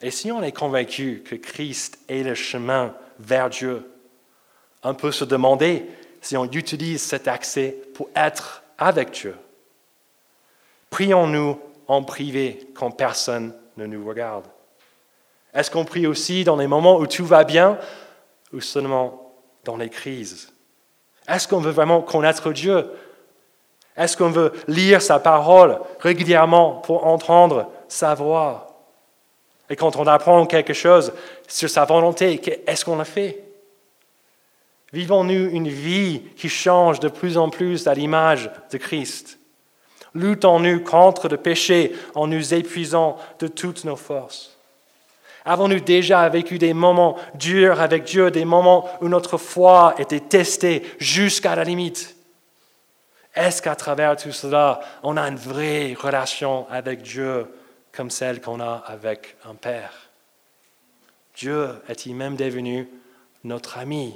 Et 0.01 0.11
si 0.11 0.31
on 0.31 0.43
est 0.43 0.51
convaincu 0.51 1.23
que 1.25 1.35
Christ 1.35 1.97
est 2.07 2.23
le 2.23 2.35
chemin 2.35 2.93
vers 3.19 3.49
Dieu, 3.49 3.89
on 4.83 4.93
peut 4.93 5.11
se 5.11 5.25
demander 5.25 5.87
si 6.21 6.37
on 6.37 6.45
utilise 6.45 7.01
cet 7.01 7.27
accès 7.27 7.75
pour 7.95 8.09
être 8.15 8.63
avec 8.77 9.11
Dieu. 9.11 9.35
Prions-nous 10.91 11.59
en 11.87 12.03
privé 12.03 12.67
quand 12.75 12.91
personne 12.91 13.53
ne 13.77 13.85
nous 13.85 14.05
regarde 14.05 14.45
Est-ce 15.53 15.71
qu'on 15.71 15.85
prie 15.85 16.05
aussi 16.05 16.43
dans 16.43 16.57
les 16.57 16.67
moments 16.67 16.97
où 16.97 17.07
tout 17.07 17.25
va 17.25 17.43
bien 17.43 17.79
ou 18.53 18.61
seulement 18.61 19.26
dans 19.67 19.77
les 19.77 19.89
crises. 19.89 20.51
Est-ce 21.27 21.47
qu'on 21.47 21.59
veut 21.59 21.71
vraiment 21.71 22.01
connaître 22.01 22.53
Dieu? 22.53 22.89
Est-ce 23.97 24.15
qu'on 24.15 24.31
veut 24.31 24.53
lire 24.67 25.01
sa 25.01 25.19
parole 25.19 25.79
régulièrement 25.99 26.75
pour 26.75 27.05
entendre 27.05 27.69
sa 27.89 28.15
voix? 28.15 28.85
Et 29.69 29.75
quand 29.75 29.97
on 29.97 30.07
apprend 30.07 30.45
quelque 30.45 30.73
chose 30.73 31.11
sur 31.49 31.69
sa 31.69 31.83
volonté, 31.83 32.41
est-ce 32.65 32.85
qu'on 32.85 32.99
a 33.01 33.05
fait? 33.05 33.43
Vivons-nous 34.93 35.49
une 35.49 35.67
vie 35.67 36.21
qui 36.37 36.47
change 36.47 37.01
de 37.01 37.09
plus 37.09 37.37
en 37.37 37.49
plus 37.49 37.87
à 37.87 37.93
l'image 37.93 38.49
de 38.71 38.77
Christ? 38.77 39.37
Luttons-nous 40.15 40.81
contre 40.85 41.27
le 41.27 41.35
péché 41.35 41.93
en 42.15 42.27
nous 42.27 42.53
épuisant 42.53 43.17
de 43.39 43.47
toutes 43.47 43.83
nos 43.83 43.97
forces? 43.97 44.56
Avons-nous 45.47 45.79
déjà 45.79 46.27
vécu 46.29 46.59
des 46.59 46.73
moments 46.73 47.17
durs 47.33 47.81
avec 47.81 48.03
Dieu, 48.03 48.29
des 48.29 48.45
moments 48.45 48.87
où 49.01 49.07
notre 49.07 49.37
foi 49.37 49.95
était 49.97 50.19
testée 50.19 50.83
jusqu'à 50.99 51.55
la 51.55 51.63
limite? 51.63 52.15
Est-ce 53.33 53.61
qu'à 53.61 53.75
travers 53.75 54.15
tout 54.15 54.31
cela, 54.31 54.79
on 55.03 55.17
a 55.17 55.21
une 55.21 55.37
vraie 55.37 55.93
relation 55.93 56.67
avec 56.69 57.01
Dieu 57.01 57.47
comme 57.91 58.11
celle 58.11 58.41
qu'on 58.41 58.59
a 58.59 58.83
avec 58.85 59.37
un 59.45 59.55
Père? 59.55 60.09
Dieu 61.35 61.69
est-il 61.87 62.13
même 62.13 62.35
devenu 62.35 62.87
notre 63.43 63.77
ami 63.77 64.15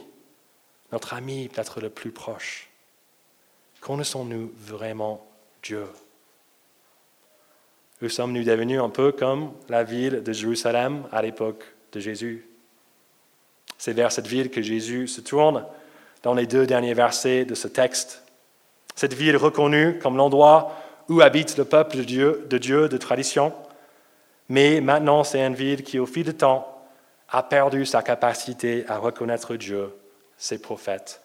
notre 0.92 1.14
ami 1.14 1.48
peut-être 1.48 1.80
le 1.80 1.90
plus 1.90 2.12
proche? 2.12 2.70
Connaissons-nous 3.80 4.52
vraiment 4.58 5.26
Dieu? 5.64 5.88
Où 8.02 8.10
sommes-nous 8.10 8.44
devenus 8.44 8.82
un 8.82 8.90
peu 8.90 9.12
comme 9.12 9.52
la 9.70 9.84
ville 9.84 10.24
de 10.24 10.34
Jérusalem 10.34 11.04
à 11.12 11.22
l'époque 11.22 11.64
de 11.92 12.00
Jésus 12.00 12.48
C'est 13.78 13.94
vers 13.94 14.12
cette 14.12 14.28
ville 14.28 14.50
que 14.50 14.62
Jésus 14.62 15.08
se 15.08 15.22
tourne 15.22 15.66
dans 16.24 16.34
les 16.34 16.48
deux 16.48 16.66
derniers 16.66 16.96
versets 16.96 17.46
de 17.46 17.54
ce 17.54 17.68
texte. 17.68 18.24
Cette 18.96 19.14
ville 19.14 19.38
reconnue 19.38 20.00
comme 20.00 20.18
l'endroit 20.18 20.76
où 21.10 21.22
habite 21.22 21.58
le 21.58 21.66
peuple 21.66 21.98
de 21.98 22.58
Dieu 22.58 22.90
de 22.90 22.98
tradition, 22.98 23.54
mais 24.50 24.82
maintenant 24.82 25.24
c'est 25.24 25.46
une 25.46 25.56
ville 25.56 25.84
qui, 25.84 26.00
au 26.00 26.06
fil 26.06 26.24
du 26.24 26.34
temps, 26.34 26.84
a 27.30 27.44
perdu 27.44 27.86
sa 27.86 28.02
capacité 28.02 28.84
à 28.88 28.98
reconnaître 28.98 29.56
Dieu 29.56 29.94
ses 30.38 30.60
prophètes 30.60 31.22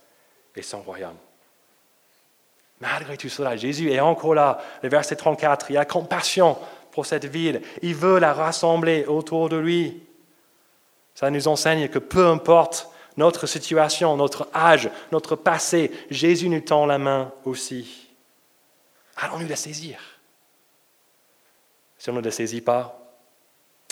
et 0.55 0.63
son 0.63 0.81
royaume. 0.83 1.17
Malgré 2.81 3.17
tout 3.17 3.29
cela, 3.29 3.57
Jésus 3.57 3.91
est 3.91 4.01
encore 4.01 4.35
là. 4.35 4.59
Le 4.83 4.89
verset 4.89 5.17
34, 5.17 5.71
il 5.71 5.79
a 5.79 5.85
compassion 5.85 6.59
pour 6.91 7.07
cette 7.07 7.25
ville. 7.25 7.63
Il 7.83 7.95
veut 7.95 8.19
la 8.19 8.33
rassembler 8.33 9.07
autour 9.07 9.49
de 9.49 9.57
lui. 9.57 10.03
Ça 11.15 11.31
nous 11.31 11.49
enseigne 11.49 11.89
que 11.89 11.99
peu 11.99 12.27
importe 12.27 12.91
notre 13.17 13.47
situation, 13.47 14.17
notre 14.17 14.49
âge, 14.55 14.91
notre 15.11 15.37
passé, 15.37 15.91
Jésus 16.11 16.51
nous 16.51 16.61
tend 16.61 16.85
la 16.85 16.99
main 16.99 17.33
aussi. 17.45 18.09
Allons-nous 19.17 19.49
la 19.49 19.57
saisir? 19.57 19.99
Si 21.97 22.11
on 22.11 22.13
ne 22.13 22.21
la 22.21 22.31
saisit 22.31 22.61
pas, 22.61 22.99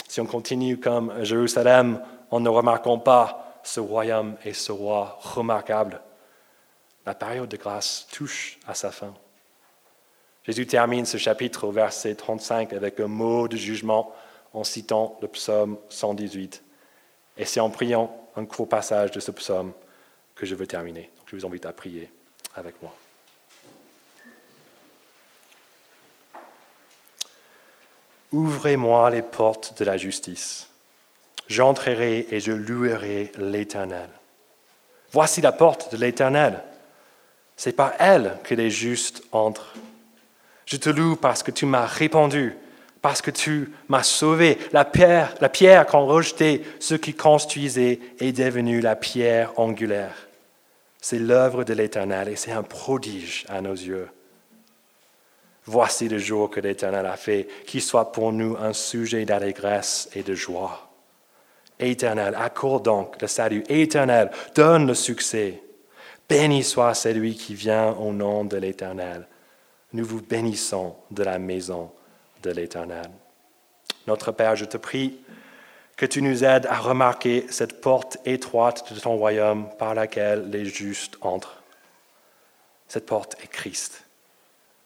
si 0.09 0.21
on 0.21 0.27
continue 0.27 0.79
comme 0.79 1.25
Jérusalem 1.25 2.03
en 2.31 2.41
ne 2.41 2.49
remarquant 2.51 2.99
pas 2.99 3.61
ce 3.63 3.81
royaume 3.81 4.37
et 4.45 4.53
ce 4.53 4.73
roi 4.73 5.19
remarquable, 5.23 6.03
la 7.07 7.15
période 7.15 7.49
de 7.49 7.57
grâce 7.57 8.07
touche 8.13 8.59
à 8.67 8.75
sa 8.75 8.91
fin. 8.91 9.15
Jésus 10.45 10.67
termine 10.67 11.07
ce 11.07 11.17
chapitre 11.17 11.67
au 11.67 11.73
verset 11.73 12.15
35 12.15 12.73
avec 12.73 13.01
un 13.01 13.07
mot 13.07 13.49
de 13.49 13.57
jugement 13.57 14.15
en 14.53 14.65
citant 14.65 15.19
le 15.23 15.29
psaume 15.29 15.79
118. 15.89 16.63
Et 17.37 17.45
c'est 17.45 17.61
en 17.61 17.71
priant 17.71 18.15
un 18.37 18.45
court 18.45 18.69
passage 18.69 19.11
de 19.11 19.21
ce 19.21 19.31
psaume 19.31 19.73
que 20.35 20.47
je 20.47 20.55
veux 20.55 20.67
terminer. 20.67 21.11
je 21.27 21.37
vous 21.37 21.47
invite 21.47 21.67
à 21.67 21.73
prier 21.73 22.11
avec 22.55 22.81
moi. 22.83 22.95
Ouvrez-moi 28.33 29.11
les 29.11 29.23
portes 29.23 29.79
de 29.79 29.85
la 29.85 29.97
justice 29.97 30.69
J'entrerai 31.47 32.27
et 32.31 32.41
je 32.41 32.53
louerai 32.53 33.31
l'Éternel. 33.37 34.09
Voici 35.13 35.41
la 35.41 35.53
porte 35.53 35.93
de 35.93 35.99
l'Éternel. 35.99 36.63
C'est 37.57 37.73
par 37.73 37.93
elle 37.99 38.39
que 38.45 38.55
les 38.55 38.71
justes 38.71 39.23
entrent. 39.33 39.75
Je 40.67 40.77
te 40.77 40.91
loue 40.91 41.17
parce 41.17 41.43
que 41.43 41.51
tu 41.51 41.67
m'as 41.67 41.87
répondu, 41.87 42.57
parce 43.03 43.23
que 43.23 43.31
tu 43.31 43.73
m'as 43.89 44.03
sauvé. 44.03 44.59
La 44.73 44.85
pierre, 44.85 45.35
la 45.41 45.49
pierre 45.49 45.87
qu'ont 45.87 46.07
rejeté 46.07 46.63
ceux 46.81 46.99
qui 46.99 47.15
construisaient 47.15 48.01
est 48.19 48.33
devenue 48.33 48.81
la 48.81 48.97
pierre 48.97 49.53
angulaire. 49.59 50.29
C'est 51.01 51.19
l'œuvre 51.19 51.65
de 51.65 51.75
l'Éternel 51.75 52.29
et 52.29 52.37
c'est 52.37 52.53
un 52.53 52.63
prodige 52.63 53.45
à 53.49 53.61
nos 53.61 53.75
yeux. 53.75 54.09
Voici 55.67 56.09
le 56.09 56.19
jour 56.19 56.51
que 56.51 56.61
l'Éternel 56.61 57.07
a 57.07 57.17
fait, 57.17 57.47
qu'il 57.67 57.83
soit 57.83 58.13
pour 58.13 58.33
nous 58.33 58.57
un 58.57 58.73
sujet 58.73 59.25
d'allégresse 59.25 60.09
et 60.15 60.23
de 60.23 60.35
joie 60.35 60.91
éternel. 61.79 62.35
Accorde 62.37 62.85
donc 62.85 63.21
le 63.21 63.27
salut 63.27 63.65
éternel. 63.69 64.31
Donne 64.55 64.87
le 64.87 64.95
succès. 64.95 65.63
Béni 66.29 66.65
soit 66.65 66.95
celui 66.95 67.35
qui 67.35 67.55
vient 67.55 67.93
au 67.93 68.13
nom 68.13 68.45
de 68.45 68.57
l'Éternel. 68.57 69.27
Nous 69.93 70.05
vous 70.05 70.23
bénissons 70.23 70.97
de 71.11 71.23
la 71.23 71.39
maison 71.39 71.91
de 72.43 72.51
l'Éternel. 72.51 73.07
Notre 74.07 74.33
Père, 74.33 74.57
je 74.57 74.65
te 74.65 74.77
prie 74.77 75.19
que 75.97 76.07
tu 76.07 76.23
nous 76.23 76.45
aides 76.45 76.67
à 76.67 76.79
remarquer 76.79 77.47
cette 77.51 77.81
porte 77.81 78.19
étroite 78.25 78.93
de 78.93 78.99
ton 78.99 79.17
royaume 79.17 79.69
par 79.79 79.95
laquelle 79.95 80.51
les 80.51 80.65
justes 80.65 81.17
entrent. 81.21 81.63
Cette 82.89 83.07
porte 83.07 83.37
est 83.43 83.49
Christ. 83.49 84.05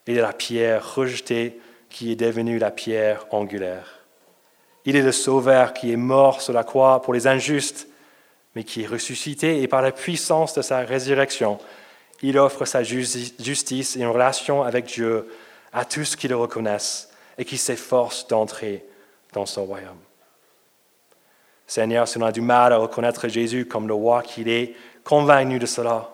Il 0.07 0.17
est 0.17 0.21
la 0.21 0.33
pierre 0.33 0.95
rejetée 0.95 1.59
qui 1.89 2.11
est 2.11 2.15
devenue 2.15 2.59
la 2.59 2.71
pierre 2.71 3.25
angulaire. 3.31 3.99
Il 4.85 4.95
est 4.95 5.01
le 5.01 5.11
Sauveur 5.11 5.73
qui 5.73 5.91
est 5.91 5.97
mort 5.97 6.41
sur 6.41 6.53
la 6.53 6.63
croix 6.63 7.01
pour 7.01 7.13
les 7.13 7.27
injustes, 7.27 7.87
mais 8.55 8.63
qui 8.63 8.83
est 8.83 8.87
ressuscité 8.87 9.61
et 9.61 9.67
par 9.67 9.81
la 9.81 9.91
puissance 9.91 10.53
de 10.53 10.61
sa 10.61 10.79
résurrection, 10.79 11.59
il 12.21 12.37
offre 12.37 12.65
sa 12.65 12.83
justice 12.83 13.95
et 13.95 13.99
une 13.99 14.07
relation 14.07 14.63
avec 14.63 14.85
Dieu 14.85 15.31
à 15.71 15.85
tous 15.85 16.15
qui 16.15 16.27
le 16.27 16.35
reconnaissent 16.35 17.09
et 17.37 17.45
qui 17.45 17.57
s'efforcent 17.57 18.27
d'entrer 18.27 18.85
dans 19.33 19.45
son 19.45 19.65
royaume. 19.65 19.99
Seigneur, 21.67 22.07
si 22.07 22.17
on 22.17 22.23
a 22.23 22.31
du 22.31 22.41
mal 22.41 22.73
à 22.73 22.77
reconnaître 22.77 23.27
Jésus 23.27 23.65
comme 23.65 23.87
le 23.87 23.93
roi 23.93 24.23
qu'il 24.23 24.49
est, 24.49 24.75
convainc-nous 25.03 25.59
de 25.59 25.65
cela. 25.65 26.09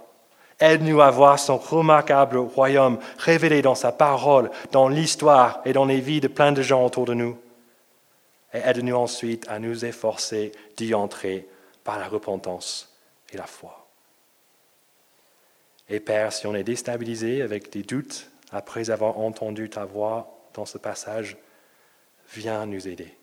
Aide-nous 0.59 1.01
à 1.01 1.11
voir 1.11 1.39
son 1.39 1.57
remarquable 1.57 2.37
royaume 2.37 2.99
révélé 3.17 3.61
dans 3.61 3.75
sa 3.75 3.91
parole, 3.91 4.51
dans 4.71 4.87
l'histoire 4.87 5.61
et 5.65 5.73
dans 5.73 5.85
les 5.85 5.99
vies 5.99 6.21
de 6.21 6.27
plein 6.27 6.51
de 6.51 6.61
gens 6.61 6.85
autour 6.85 7.05
de 7.05 7.13
nous 7.13 7.37
et 8.55 8.61
aide-nous 8.63 8.95
ensuite 8.95 9.45
à 9.49 9.59
nous 9.59 9.85
efforcer 9.85 10.53
d'y 10.77 10.93
entrer 10.93 11.47
par 11.85 11.97
la 11.97 12.09
repentance 12.09 12.93
et 13.31 13.37
la 13.37 13.45
foi. 13.45 13.87
Et 15.87 16.01
Père, 16.01 16.33
si 16.33 16.47
on 16.47 16.55
est 16.55 16.63
déstabilisé 16.63 17.41
avec 17.41 17.71
des 17.71 17.83
doutes 17.83 18.29
après 18.51 18.89
avoir 18.89 19.19
entendu 19.19 19.69
ta 19.69 19.85
voix 19.85 20.49
dans 20.53 20.65
ce 20.65 20.77
passage, 20.77 21.37
viens 22.33 22.65
nous 22.65 22.87
aider. 22.87 23.15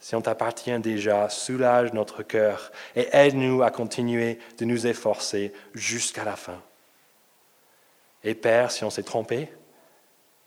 Si 0.00 0.14
on 0.14 0.22
t'appartient 0.22 0.78
déjà, 0.80 1.28
soulage 1.28 1.92
notre 1.92 2.22
cœur 2.22 2.72
et 2.96 3.08
aide-nous 3.12 3.62
à 3.62 3.70
continuer 3.70 4.38
de 4.58 4.64
nous 4.64 4.86
efforcer 4.86 5.52
jusqu'à 5.74 6.24
la 6.24 6.36
fin. 6.36 6.60
Et 8.22 8.34
Père, 8.34 8.70
si 8.70 8.84
on 8.84 8.90
s'est 8.90 9.02
trompé, 9.02 9.50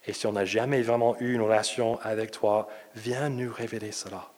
et 0.07 0.13
si 0.13 0.25
on 0.25 0.31
n'a 0.31 0.45
jamais 0.45 0.81
vraiment 0.81 1.19
eu 1.19 1.33
une 1.33 1.41
relation 1.41 1.99
avec 2.01 2.31
toi, 2.31 2.67
viens 2.95 3.29
nous 3.29 3.53
révéler 3.53 3.91
cela. 3.91 4.31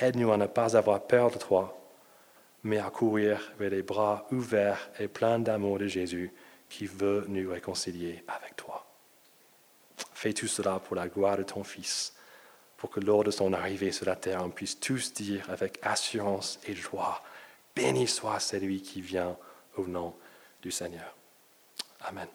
Aide-nous 0.00 0.32
à 0.32 0.36
ne 0.36 0.46
pas 0.46 0.76
avoir 0.76 1.02
peur 1.02 1.30
de 1.30 1.38
toi, 1.38 1.76
mais 2.62 2.78
à 2.78 2.90
courir 2.90 3.52
vers 3.58 3.70
les 3.70 3.82
bras 3.82 4.26
ouverts 4.30 4.90
et 4.98 5.08
pleins 5.08 5.38
d'amour 5.38 5.78
de 5.78 5.86
Jésus 5.86 6.32
qui 6.68 6.86
veut 6.86 7.24
nous 7.28 7.50
réconcilier 7.50 8.24
avec 8.28 8.56
toi. 8.56 8.86
Fais 10.14 10.32
tout 10.32 10.46
cela 10.46 10.78
pour 10.78 10.96
la 10.96 11.08
gloire 11.08 11.36
de 11.36 11.42
ton 11.42 11.64
Fils, 11.64 12.14
pour 12.76 12.90
que 12.90 13.00
lors 13.00 13.24
de 13.24 13.30
son 13.30 13.52
arrivée 13.52 13.92
sur 13.92 14.06
la 14.06 14.16
terre, 14.16 14.42
on 14.44 14.50
puisse 14.50 14.78
tous 14.78 15.12
dire 15.12 15.48
avec 15.50 15.78
assurance 15.82 16.58
et 16.66 16.74
joie, 16.74 17.22
béni 17.74 18.06
soit 18.06 18.40
celui 18.40 18.82
qui 18.82 19.00
vient 19.00 19.36
au 19.76 19.86
nom 19.86 20.14
du 20.62 20.70
Seigneur. 20.70 21.14
Amen. 22.02 22.28